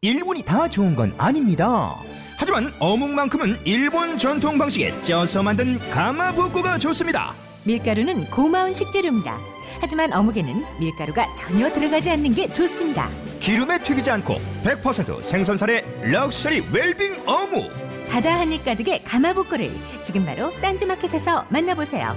[0.01, 1.95] 일본이 다 좋은 건 아닙니다.
[2.37, 7.35] 하지만 어묵만큼은 일본 전통 방식에 쪄서 만든 가마부코가 좋습니다.
[7.63, 9.37] 밀가루는 고마운 식재료입니다.
[9.79, 13.09] 하지만 어묵에는 밀가루가 전혀 들어가지 않는 게 좋습니다.
[13.41, 17.71] 기름에 튀기지 않고 100% 생선살의 럭셔리 웰빙 어묵.
[18.07, 19.73] 바다 한 입 가득의 가마복고를
[20.03, 22.15] 지금 바로 딴지마켓에서 만나보세요.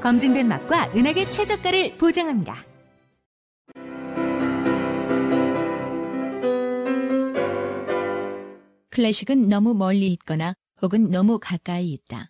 [0.00, 2.64] 검증된 맛과 은하계 최저가를 보장합니다.
[8.90, 12.29] 클래식은 너무 멀리 있거나 혹은 너무 가까이 있다.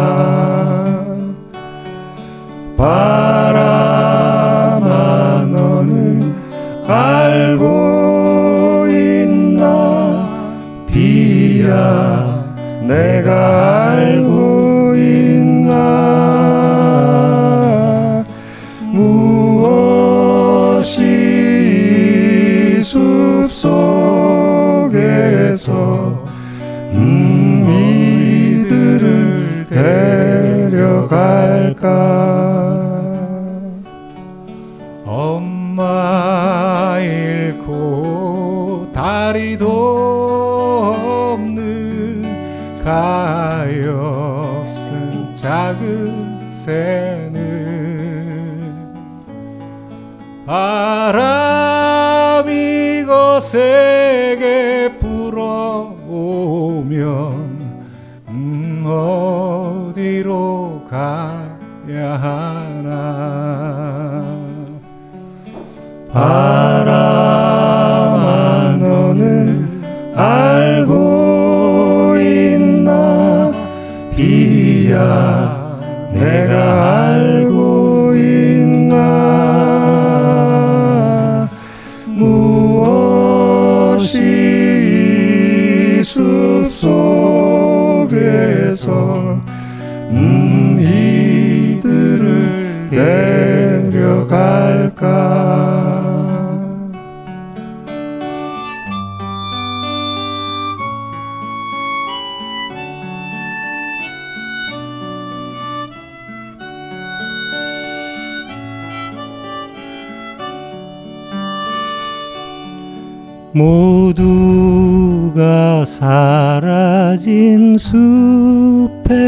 [113.59, 115.44] 모두가
[115.84, 119.18] 사라진 숲에는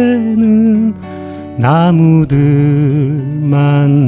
[1.56, 2.30] 나무들만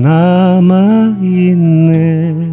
[0.02, 2.52] 남아 있네.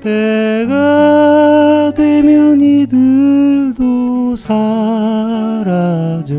[0.00, 6.34] 때가 되면 이들도 사라져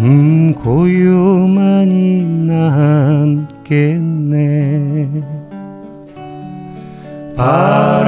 [0.00, 4.01] 음 고요만이 남겠
[7.36, 8.01] 바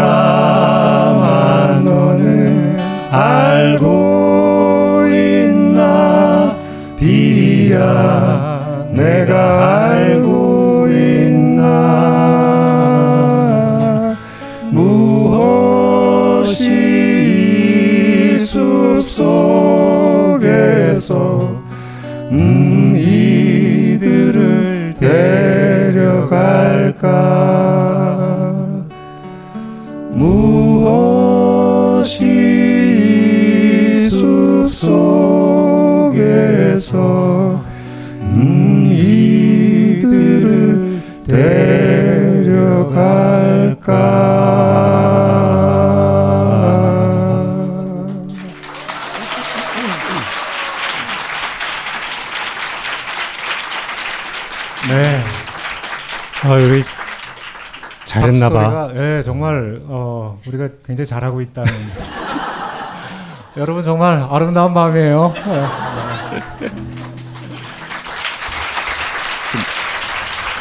[58.38, 58.70] 잘했나 봐.
[58.70, 61.72] 박수소리가, 예, 정말 어, 우리가 굉장히 잘하고 있다는.
[63.56, 65.32] 여러분 정말 아름다운 밤이에요.
[65.36, 65.64] 예.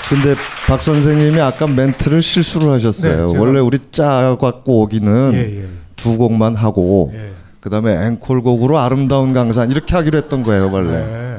[0.09, 0.35] 근데
[0.67, 3.31] 박 선생님이 아까 멘트를 실수를 하셨어요.
[3.31, 5.65] 네, 원래 우리 짜 갖고 오기는 예, 예.
[5.95, 7.31] 두 곡만 하고 예.
[7.61, 10.91] 그다음에 앵콜곡으로 아름다운 강산 이렇게 하기로 했던 거예요, 원래.
[10.91, 11.37] 네.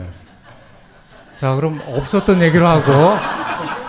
[1.37, 2.91] 자 그럼 없었던 얘기로 하고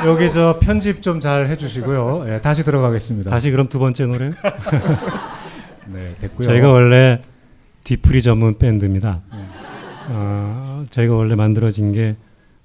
[0.06, 2.26] 여기 저 편집 좀 잘 해주시고요.
[2.28, 3.30] 예, 다시 들어가겠습니다.
[3.30, 4.32] 다시 그럼 두 번째 노래.
[5.88, 6.48] 네 됐고요.
[6.48, 7.22] 저희가 원래
[7.84, 9.22] 뒤풀이 전문 밴드입니다.
[9.32, 9.38] 네.
[10.10, 12.16] 어, 저희가 원래 만들어진 게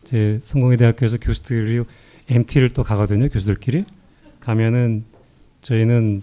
[0.02, 1.84] 제 성공회 대학교에서 교수들이
[2.28, 3.28] MT를 또 가거든요.
[3.28, 3.84] 교수들끼리
[4.40, 5.04] 가면은
[5.62, 6.22] 저희는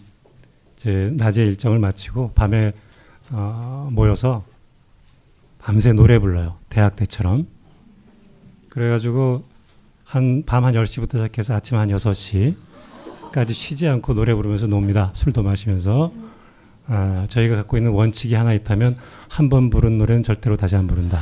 [0.76, 2.74] 제 낮에 일정을 마치고 밤에
[3.30, 4.44] 어, 모여서
[5.60, 6.58] 밤새 노래 불러요.
[6.68, 7.48] 대학 때처럼.
[8.70, 9.44] 그래가지고
[10.08, 15.12] 한 밤 한 10시부터 시작해서 아침 한 6시까지 쉬지 않고 노래 부르면서 놉니다.
[15.14, 16.12] 술도 마시면서.
[16.90, 18.96] 아, 저희가 갖고 있는 원칙이 하나 있다면
[19.28, 21.20] 한 번 부른 노래는 절대로 다시 안 부른다.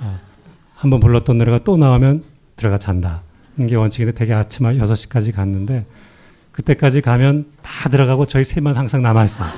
[0.00, 0.18] 아,
[0.74, 2.24] 한번 불렀던 노래가 또 나오면
[2.56, 3.22] 들어가 잔다.
[3.58, 5.86] 이게 원칙인데 되게 아침 한 6시까지 갔는데
[6.52, 9.48] 그때까지 가면 다 들어가고 저희 셋만 항상 남아있어요.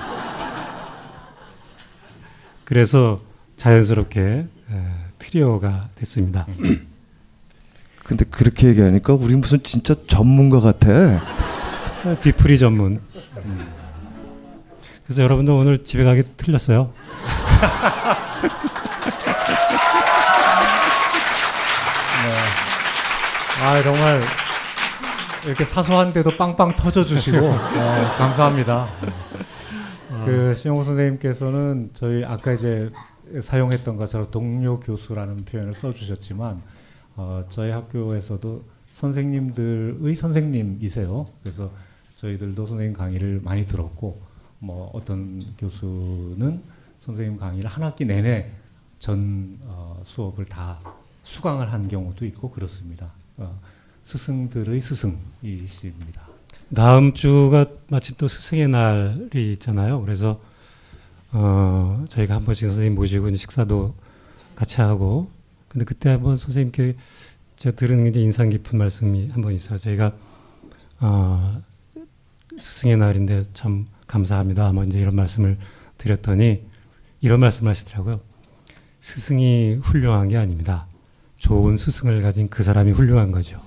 [2.64, 3.20] 그래서
[3.56, 4.46] 자연스럽게 에,
[5.18, 6.46] 트리오가 됐습니다.
[8.04, 10.90] 근데 그렇게 얘기하니까 우리 무슨 진짜 전문가 같아.
[12.04, 13.00] 어, 뒤풀이 전문.
[15.04, 16.92] 그래서 여러분들 오늘 집에 가기 틀렸어요.
[23.62, 24.20] 아 정말
[25.46, 28.90] 이렇게 사소한데도 빵빵 터져주시고 어, 감사합니다.
[30.26, 32.90] 그 신용호 선생님께서는 저희 아까 이제
[33.42, 36.62] 사용했던 것처럼 동료 교수라는 표현을 써주셨지만
[37.16, 41.26] 어, 저희 학교에서도 선생님들의 선생님이세요.
[41.42, 41.70] 그래서
[42.16, 44.20] 저희들도 선생님 강의를 많이 들었고
[44.58, 46.62] 뭐 어떤 교수는
[47.00, 48.50] 선생님 강의를 한 학기 내내
[48.98, 50.80] 전 어, 수업을 다
[51.22, 53.12] 수강을 한 경우도 있고 그렇습니다.
[53.36, 53.58] 어,
[54.04, 56.22] 스승들의 스승이십니다.
[56.74, 60.00] 다음 주가 마침 또 스승의 날이 있잖아요.
[60.02, 60.40] 그래서
[61.32, 63.94] 어, 저희가 한 번씩 선생님 모시고 식사도
[64.54, 65.28] 같이 하고
[65.74, 66.94] 근데 그때 한번 선생님께
[67.56, 69.76] 제가 들은 게 인상 깊은 말씀이 한 번 있어요.
[69.78, 70.12] 저희가
[71.00, 71.60] 어,
[72.60, 74.70] 스승의 날인데 참 감사합니다.
[74.72, 75.58] 뭐 이제 이런 말씀을
[75.98, 76.62] 드렸더니
[77.20, 78.20] 이런 말씀 하시더라고요.
[79.00, 80.86] 스승이 훌륭한 게 아닙니다.
[81.38, 83.58] 좋은 스승을 가진 그 사람이 훌륭한 거죠.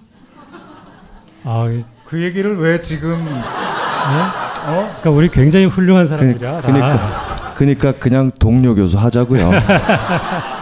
[1.43, 1.65] 아,
[2.05, 4.31] 그 얘기를 왜 지금 어?
[4.65, 6.61] 그러니까 우리 굉장히 훌륭한 사람들이야.
[6.61, 6.67] 다.
[6.67, 9.51] 그러니까 그러니까 그냥 동료 교수 하자고요.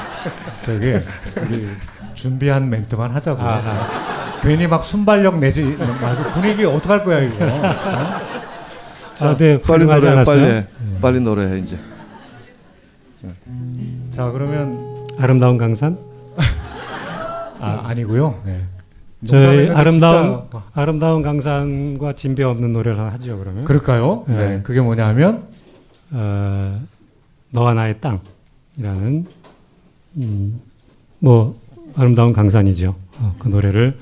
[0.66, 0.94] 저기
[1.42, 1.68] 우리
[2.16, 3.46] 준비한 멘트만 하자고요.
[3.48, 4.42] 아하.
[4.42, 7.46] 괜히 막 순발력 내지 말고 분위기 어떡할 거야 이거.
[7.46, 7.62] 어?
[9.20, 10.26] 아, 네, 빨리 노래 않았어요?
[10.26, 10.98] 빨리 음.
[11.02, 11.78] 빨리 노래해 이제.
[14.12, 15.98] 자 그러면 아름다운 강산?
[17.60, 18.42] 아 아니고요.
[18.46, 18.62] 네.
[19.28, 23.66] 저희 아름다운 진짜- 아름다운 강산과 진배 없는 노래를 하죠 그러면.
[23.66, 24.26] 그럴까요?
[24.28, 24.62] 네.
[24.64, 25.44] 그게 뭐냐면
[26.12, 26.82] 어,
[27.52, 29.26] 너와 나의 땅이라는
[30.18, 30.62] 음,
[31.20, 31.60] 뭐
[31.96, 32.96] 아름다운 강산이죠.
[33.20, 34.00] 어, 그 노래를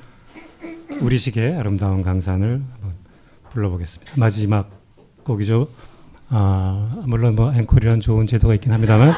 [1.00, 2.92] 우리식의 아름다운 강산을 한번
[3.50, 4.12] 불러보겠습니다.
[4.16, 4.70] 마지막
[5.24, 5.68] 곡이죠.
[6.28, 9.12] 아, 물론 뭐 앵콜이란 좋은 제도가 있긴 합니다만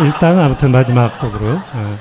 [0.00, 1.96] 일단 아무튼 마지막 곡으로 어,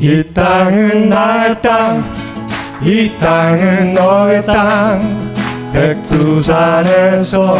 [0.00, 2.04] 이 땅은 나의 땅,
[2.82, 5.28] 이 땅은 너의 땅.
[5.72, 7.58] 백두산에서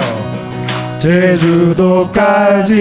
[0.98, 2.74] 제주도까지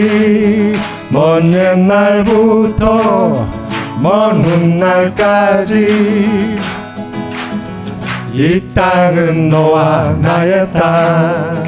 [1.10, 3.48] 먼 옛날부터
[4.00, 5.78] 먼 훗날까지
[8.34, 11.64] 이 땅은 너와 나의 땅.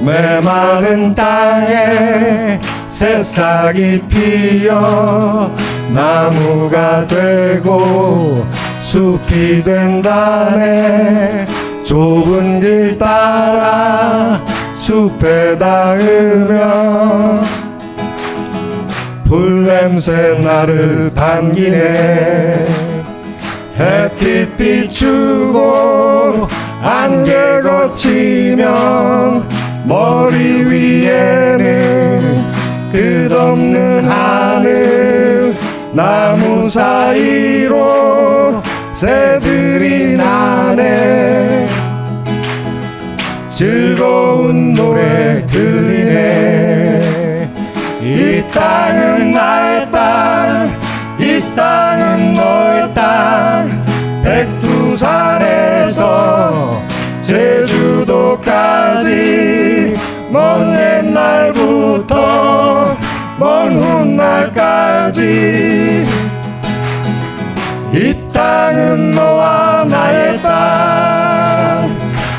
[0.00, 5.50] 메마른 땅에 새싹이 피어
[5.92, 8.46] 나무가 되고
[8.80, 11.46] 숲이 된다네
[11.84, 14.40] 좁은 길 따라
[14.86, 17.40] 숲에 닿으며
[19.24, 22.68] 불냄새 나를 반기네.
[23.76, 26.46] 햇빛 비추고
[26.80, 29.48] 안개 거치면
[29.86, 32.44] 머리 위에는
[32.92, 35.56] 끝없는 하늘
[35.94, 38.62] 나무 사이로
[38.92, 40.85] 새들이 나네
[48.56, 50.70] 땅은 나의 땅,
[51.20, 53.84] 이 땅은 너의 땅,
[54.24, 55.96] 백두산에서
[57.22, 59.12] 제주도까지
[60.30, 62.16] 먼 옛날부터
[63.38, 65.22] 먼 훗날까지.
[67.92, 71.94] 이 땅은 너와 나의 땅.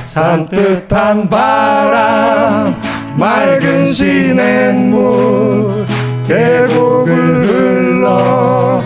[0.06, 2.76] 산뜻한 바람
[3.16, 5.86] 맑은 시냇물.
[6.28, 8.82] 계곡을 흘러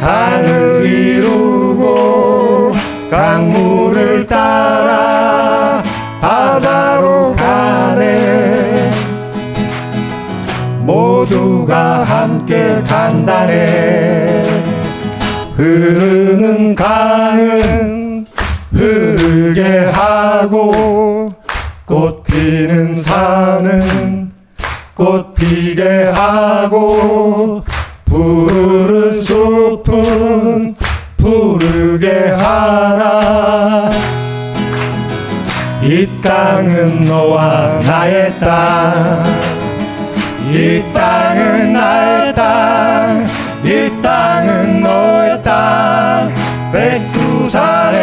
[0.00, 2.72] 강을 이루고
[3.10, 5.82] 강물을 따라
[6.22, 8.90] 바다로 가네.
[10.80, 14.62] 모두가 함께 간다네.
[15.56, 18.26] 흐르는 강은
[18.72, 21.34] 흐르게 하고
[21.84, 24.15] 꽃 피는 산은
[24.96, 27.62] 꽃 피게 하고
[28.06, 30.74] 푸른 숲은
[31.18, 33.90] 푸르게 하라.
[35.82, 39.22] 이 땅은 너와 나의 땅.
[40.50, 43.26] 이 땅은 나의 땅,
[43.62, 46.32] 이 땅은 너의 땅.
[46.72, 48.00] 백두산에서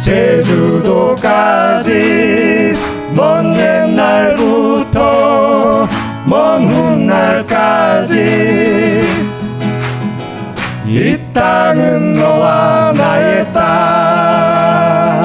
[0.00, 1.88] 제주도까지
[3.16, 3.56] 먼
[6.28, 8.14] 먼 훗날까지
[10.86, 15.24] 이 땅은 너와 나의 땅.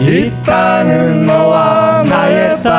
[0.00, 2.72] 이 땅은 너와 나의 땅.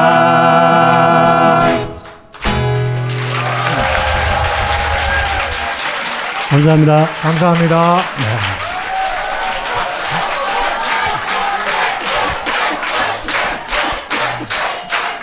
[6.49, 7.05] 감사합니다.
[7.21, 7.97] 감사합니다.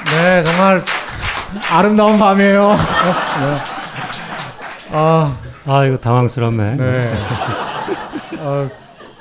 [0.04, 0.82] 네, 정말
[1.72, 2.68] 아름다운 밤이에요.
[2.68, 3.55] 네.
[4.92, 5.36] 아,
[5.66, 6.76] 아 이거 당황스럽네.
[6.76, 7.14] 네.
[8.38, 8.68] 어,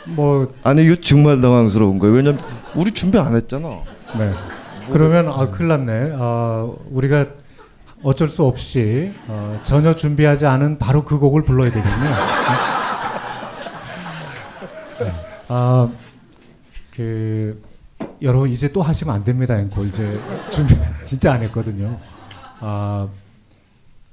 [0.05, 2.15] 뭐 아니 이거 정말 당황스러운 거예요.
[2.15, 2.39] 왜냐면
[2.75, 3.69] 우리 준비 안 했잖아.
[4.17, 4.33] 네.
[4.91, 6.15] 그러면 아 큰일 났네.
[6.17, 7.25] 아, 우리가
[8.01, 12.15] 어쩔 수 없이 어, 전혀 준비하지 않은 바로 그 곡을 불러야 되겠네요.
[14.99, 15.13] 네.
[15.49, 15.89] 아,
[16.95, 17.61] 그
[18.21, 19.87] 여러분 이제 또 하시면 안 됩니다, 앵콜.
[19.87, 20.19] 이제
[20.49, 21.97] 준비 진짜 안 했거든요.
[22.59, 23.09] 아,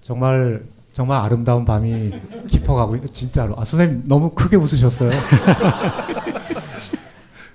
[0.01, 2.13] 정말 정말 아름다운 밤이
[2.49, 3.55] 깊어가고 있- 진짜로.
[3.59, 5.11] 아 선생님 너무 크게 웃으셨어요.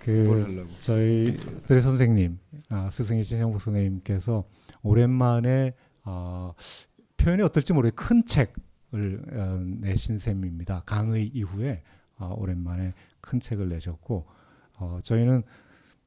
[0.04, 2.40] 그 저희들의 선생님
[2.70, 4.44] 아, 스승이신 형복 선생님께서
[4.84, 5.74] 오랜만에
[6.04, 6.54] 어,
[7.18, 10.84] 표현이 어떨지 모르게 큰 책을 어, 내신 셈입니다.
[10.86, 11.84] 강의 이후에
[12.18, 14.26] 어, 오랜만에 큰 책을 내셨고
[14.78, 15.44] 어, 저희는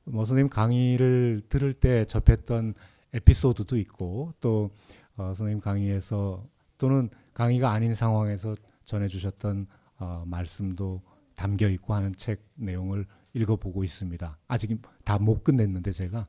[0.05, 2.75] 뭐 선생님 강의를 들을 때 접했던
[3.15, 4.71] 에피소드도 있고 또
[5.17, 6.45] 어, 선생님 강의에서
[6.79, 9.67] 또는 강의가 아닌 상황에서 전해주셨던
[9.99, 11.01] 어, 말씀도
[11.35, 14.39] 담겨 있고 하는 책 내용을 읽어보고 있습니다.
[14.47, 16.27] 아직 다 못 끝냈는데 제가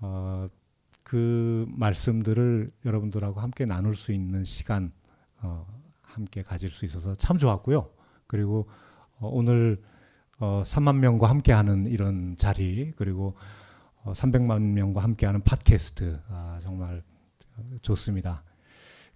[0.00, 0.48] 어,
[1.02, 4.92] 그 말씀들을 여러분들하고 함께 나눌 수 있는 시간
[5.40, 5.66] 어,
[6.02, 7.90] 함께 가질 수 있어서 참 좋았고요.
[8.26, 8.68] 그리고
[9.18, 9.82] 어, 오늘
[10.38, 13.34] 어, 3만 명과 함께하는 이런 자리 그리고
[14.06, 17.02] 어, 300만 명과 함께하는 팟캐스트 아, 정말
[17.82, 18.42] 좋습니다.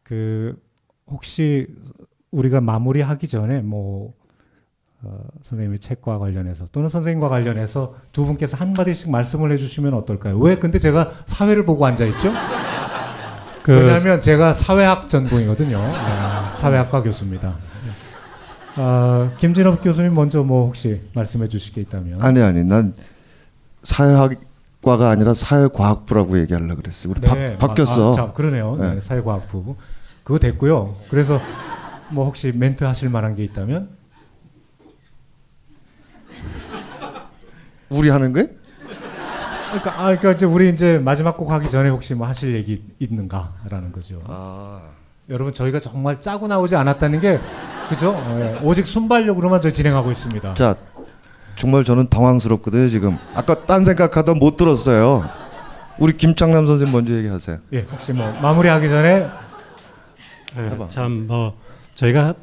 [0.03, 0.61] 그
[1.07, 1.69] 혹시
[2.33, 4.13] 우리가 마무리하기 전에 뭐
[5.03, 10.39] 어, 선생님의 책과 관련해서 또는 선생님과 관련해서 두 분께서 한 마디씩 말씀을 해주시면 어떨까요?
[10.39, 12.33] 왜 근데 제가 사회를 보고 앉아 있죠?
[13.63, 15.79] 그- 왜냐하면 제가 사회학 전공이거든요.
[15.79, 17.57] 네, 사회학과 교수입니다.
[18.77, 22.95] 아, 김진업 교수님 먼저 뭐 혹시 말씀해 주실 게 있다면 아니 아니 난
[23.83, 24.33] 사회학
[24.83, 27.09] 과가 아니라 사회과학부라고 얘기하려 그랬어.
[27.11, 28.13] 우리 네, 바, 바뀌었어.
[28.13, 28.77] 아, 자, 그러네요.
[28.77, 29.01] 네, 네.
[29.01, 29.77] 사회과학부
[30.25, 30.95] 그거 됐고요.
[31.11, 31.41] 그래서
[32.09, 33.91] 뭐 혹시 멘트 하실 만한 게 있다면
[37.91, 38.49] 우리 하는 거예요?
[39.67, 43.93] 그러니까 아 그러니까 이제 우리 이제 마지막 곡 하기 전에 혹시 뭐 하실 얘기 있는가라는
[43.93, 44.21] 거죠.
[44.27, 44.81] 아.
[45.29, 47.39] 여러분 저희가 정말 짜고 나오지 않았다는 게
[47.89, 48.15] 그죠?
[48.39, 50.55] 예, 오직 순발력으로만 저희 진행하고 있습니다.
[50.55, 50.75] 자,
[51.61, 53.19] 정말 저는 당황스럽거든요 지금.
[53.35, 55.29] 아까 딴 생각하다 못 들었어요.
[55.99, 57.59] 우리 김창남 선생 먼저 얘기하세요.
[57.75, 59.29] 예, 혹시 뭐 마무리하기 전에
[60.89, 61.55] 참뭐
[61.95, 62.35] 저희가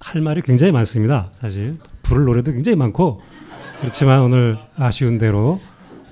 [0.00, 1.30] 할 말이 굉장히 많습니다.
[1.40, 3.22] 사실 부를 노래도 굉장히 많고
[3.80, 5.60] 그렇지만 오늘 아쉬운 대로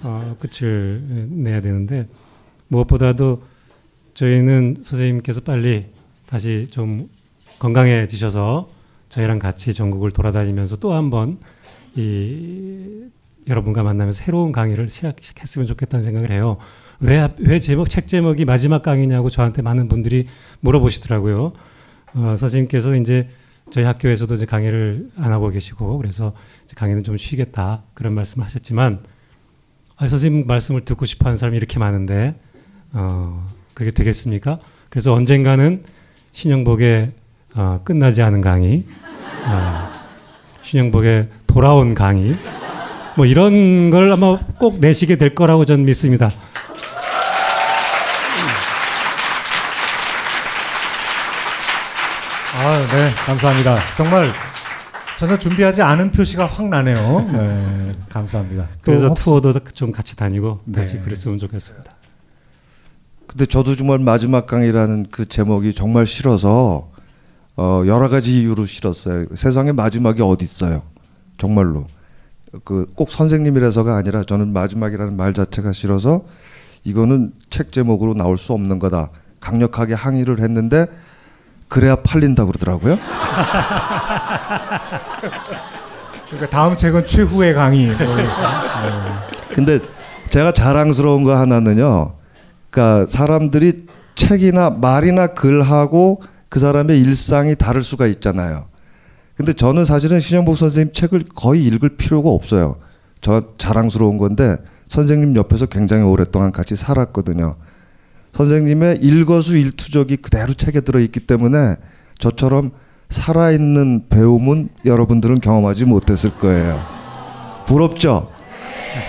[0.02, 2.06] 어, 끝을 내야 되는데
[2.68, 3.42] 무엇보다도
[4.14, 5.86] 저희는 선생님께서 빨리
[6.28, 7.08] 다시 좀
[7.58, 8.68] 건강해지셔서
[9.08, 11.38] 저희랑 같이 전국을 돌아다니면서 또 한번
[11.96, 13.08] 이
[13.48, 16.58] 여러분과 만나면서 새로운 강의를 시작했으면 좋겠다는 생각을 해요.
[17.00, 20.26] 왜, 왜 제목, 책 제목이 마지막 강의냐고 저한테 많은 분들이
[20.60, 21.52] 물어보시더라고요.
[22.14, 23.28] 어, 선생님께서 이제
[23.70, 26.34] 저희 학교에서도 이제 강의를 안 하고 계시고 그래서
[26.74, 29.00] 강의는 좀 쉬겠다 그런 말씀을 하셨지만
[29.96, 32.34] 아, 선생님 말씀을 듣고 싶어 하는 사람이 이렇게 많은데
[32.92, 34.60] 어, 그게 되겠습니까?
[34.88, 35.82] 그래서 언젠가는
[36.32, 37.12] 신영복의
[37.54, 38.84] 어, 끝나지 않은 강의,
[39.46, 39.95] 어,
[40.66, 42.36] 신영복의 돌아온 강의
[43.16, 46.32] 뭐 이런 걸 아마 꼭 내시게 될 거라고 저는 믿습니다.
[52.58, 53.78] 아, 네, 감사합니다.
[53.96, 54.32] 정말
[55.16, 57.30] 전혀 준비하지 않은 표시가 확 나네요.
[57.32, 58.66] 네, 감사합니다.
[58.80, 60.80] 그래서 투어도 좀 같이 다니고 네.
[60.80, 61.92] 다시 그랬으면 좋겠습니다.
[63.28, 66.90] 근데 저도 정말 마지막 강의라는 그 제목이 정말 싫어서
[67.56, 69.26] 어, 여러 가지 이유로 싫었어요.
[69.34, 70.82] 세상에 마지막이 어디 있어요?
[71.38, 71.84] 정말로
[72.64, 76.22] 그 꼭 선생님이라서가 아니라 저는 마지막이라는 말 자체가 싫어서
[76.84, 79.10] 이거는 책 제목으로 나올 수 없는 거다.
[79.40, 80.86] 강력하게 항의를 했는데
[81.68, 82.96] 그래야 팔린다 그러더라고요.
[86.28, 87.88] 그러니까 다음 책은 최후의 강의.
[87.88, 88.26] 뭐 네.
[89.54, 89.80] 근데
[90.30, 92.14] 제가 자랑스러운 거 하나는요.
[92.70, 98.66] 그러니까 사람들이 책이나 말이나 글하고 그 사람의 일상이 다를 수가 있잖아요.
[99.36, 102.76] 근데 저는 사실은 신영복 선생님 책을 거의 읽을 필요가 없어요.
[103.20, 104.56] 저 자랑스러운 건데
[104.88, 107.56] 선생님 옆에서 굉장히 오랫동안 같이 살았거든요.
[108.32, 111.76] 선생님의 일거수 일투족이 그대로 책에 들어있기 때문에
[112.18, 112.72] 저처럼
[113.10, 116.82] 살아있는 배움은 여러분들은 경험하지 못했을 거예요.
[117.66, 118.30] 부럽죠?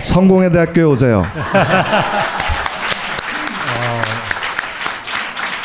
[0.00, 1.24] 성공의 대학교에 오세요.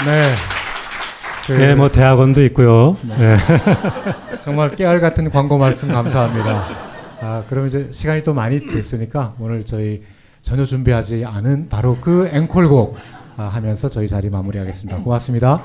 [0.05, 0.35] 네.
[1.49, 2.95] 네, 뭐 대학원도 있고요.
[3.01, 3.15] 네.
[3.19, 3.37] 예.
[4.41, 6.67] 정말 깨알 같은 광고 말씀 감사합니다.
[7.21, 10.03] 아, 그럼 이제 시간이 또 많이 됐으니까 오늘 저희
[10.41, 12.97] 전혀 준비하지 않은 바로 그 앵콜곡
[13.37, 14.99] 아, 하면서 저희 자리 마무리하겠습니다.
[14.99, 15.61] 고맙습니다.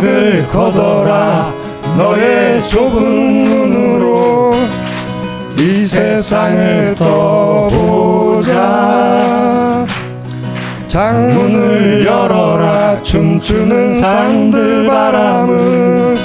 [0.00, 1.52] 짝을 거둬라.
[1.96, 4.50] 너의 좁은 눈으로
[5.58, 8.56] 이 세상을 떠보자.
[10.86, 13.02] 창문을 열어라.
[13.02, 16.16] 춤추는 산들 바람을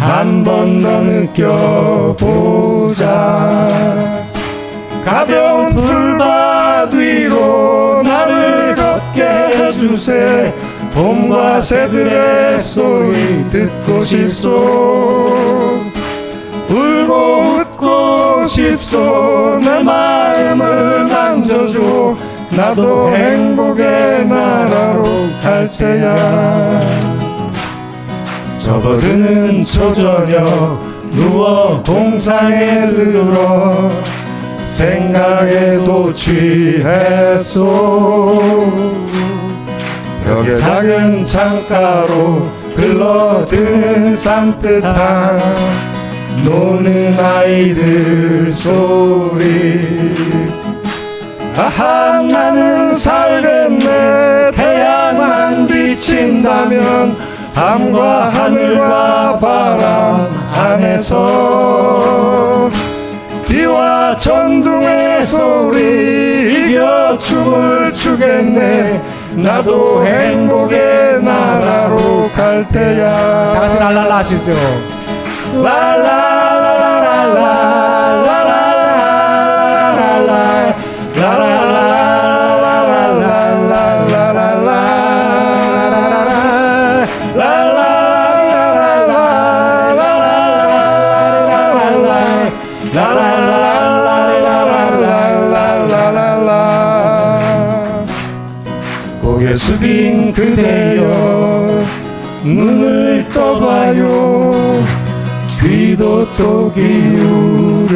[0.00, 3.04] 한 번 더 느껴보자.
[5.04, 10.63] 가벼운 풀밭 위로 나를 걷게 해주세요
[10.94, 14.48] 봄과 새들의 소리 듣고 싶소.
[16.70, 17.14] 울고
[17.58, 19.58] 웃고 싶소.
[19.60, 22.16] 내 마음을 만져줘.
[22.50, 25.02] 나도 행복의 나라로
[25.42, 26.80] 갈 테야.
[28.58, 30.80] 접어드는 초저녁
[31.10, 33.90] 누워 동상에 들어
[34.66, 37.64] 생각에도 취했소.
[40.24, 45.38] 벽에 작은 창가로 흘러드는 산뜻한
[46.44, 50.14] 노는 아이들 소리.
[51.56, 54.52] 아하 나는 살겠네.
[54.52, 57.16] 태양만 비친다면
[57.54, 61.90] 밤과 하늘과 바람 안에서
[63.46, 69.13] 비와 전둥의 소리 이겨 춤을 추겠네.
[69.36, 73.52] 나도 행복의 나라로 갈 때야.
[73.54, 74.52] 다 같이 랄랄라 하시죠.
[75.62, 78.33] 랄랄라라랄라.
[99.54, 101.84] 개 숙인 그대여
[102.42, 104.52] 눈을 떠봐요.
[105.60, 107.94] 귀도 또 기울여요.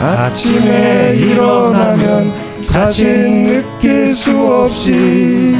[0.00, 2.32] 아침에 일어나면
[2.64, 5.54] 자신 느낄 수 없이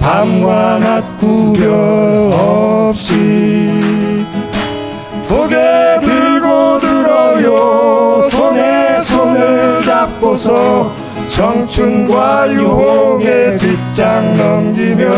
[0.00, 3.70] 밤과 낮 구별 없이
[5.28, 5.54] 고개
[6.02, 8.20] 들고 들어요.
[8.32, 11.03] 손에 손을 잡고서
[11.34, 15.08] 청춘과 유혹의 뒷장 넘기며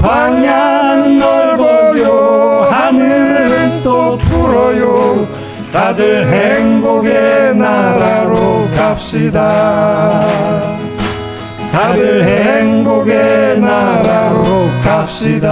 [0.00, 5.28] 광야는 넓어요 하늘은 또 풀어요
[5.70, 10.24] 다들 행복의 나라로 갑시다
[11.70, 15.48] 다들 행복의 나라로 갑시다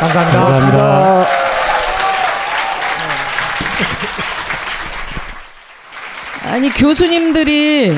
[0.00, 0.40] 감사합니다.
[0.40, 1.19] 감사합니다.
[6.60, 7.90] 아니 교수님들이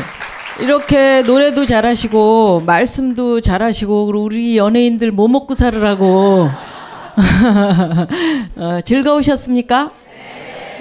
[0.60, 6.46] 이렇게 노래도 잘하시고 말씀도 잘하시고 그리고 우리 연예인들 뭐 먹고 살으라고
[8.54, 9.90] 어, 즐거우셨습니까?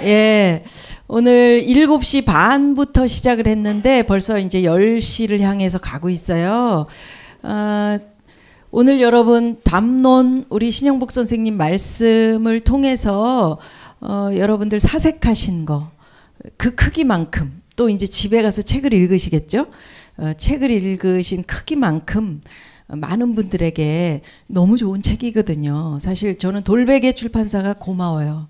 [0.04, 0.62] 예.
[1.08, 6.86] 오늘 7시 반부터 시작을 했는데 벌써 이제 10시를 향해서 가고 있어요.
[7.42, 7.98] 어,
[8.70, 13.58] 오늘 여러분 담론 우리 신영복 선생님 말씀을 통해서
[14.00, 15.90] 어, 여러분들 사색하신 거
[16.56, 19.66] 그 크기만큼 또 이제 집에 가서 책을 읽으시겠죠?
[20.18, 22.42] 어, 책을 읽으신 크기만큼
[22.88, 25.98] 많은 분들에게 너무 좋은 책이거든요.
[26.00, 28.48] 사실 저는 돌베개 출판사가 고마워요.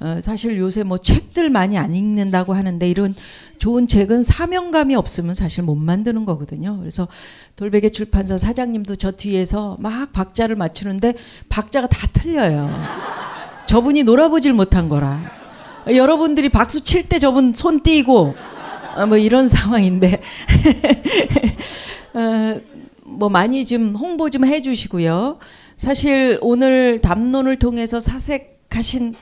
[0.00, 3.14] 어, 사실 요새 뭐 책들 많이 안 읽는다고 하는데 이런
[3.58, 6.78] 좋은 책은 사명감이 없으면 사실 못 만드는 거거든요.
[6.78, 7.08] 그래서
[7.56, 11.14] 돌베개 출판사 사장님도 저 뒤에서 막 박자를 맞추는데
[11.48, 12.70] 박자가 다 틀려요.
[13.66, 15.47] 저분이 놀아보질 못한 거라.
[15.96, 18.34] 여러분들이 박수 칠 때 저분 손 띄고
[18.96, 20.20] 어, 뭐 이런 상황인데
[22.14, 22.60] 어,
[23.04, 25.38] 뭐 많이 좀 홍보 좀 해주시고요.
[25.76, 29.14] 사실 오늘 담론을 통해서 사색하신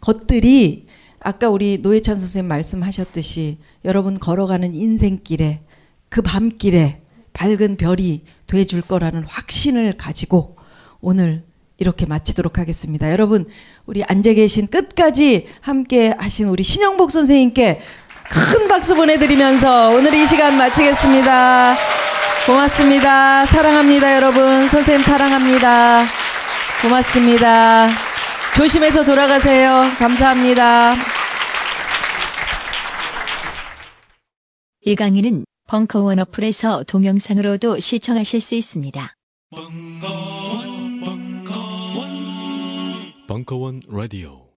[0.00, 0.86] 것들이
[1.20, 5.60] 아까 우리 노회찬 선생님 말씀하셨듯이 여러분 걸어가는 인생길에
[6.08, 7.02] 그 밤길에
[7.32, 10.56] 밝은 별이 돼줄 거라는 확신을 가지고
[11.00, 11.44] 오늘
[11.78, 13.10] 이렇게 마치도록 하겠습니다.
[13.10, 13.46] 여러분,
[13.86, 17.80] 우리 앉아 계신 끝까지 함께 하신 우리 신영복 선생님께
[18.28, 21.76] 큰 박수 보내드리면서 오늘 이 시간 마치겠습니다.
[22.46, 23.46] 고맙습니다.
[23.46, 24.68] 사랑합니다, 여러분.
[24.68, 26.04] 선생님 사랑합니다.
[26.82, 27.90] 고맙습니다.
[28.56, 29.90] 조심해서 돌아가세요.
[29.98, 30.96] 감사합니다.
[34.84, 39.14] 이 강의는 벙커원 어플에서 동영상으로도 시청하실 수 있습니다.
[39.50, 40.57] 벙커
[43.46, 44.47] 원 라디오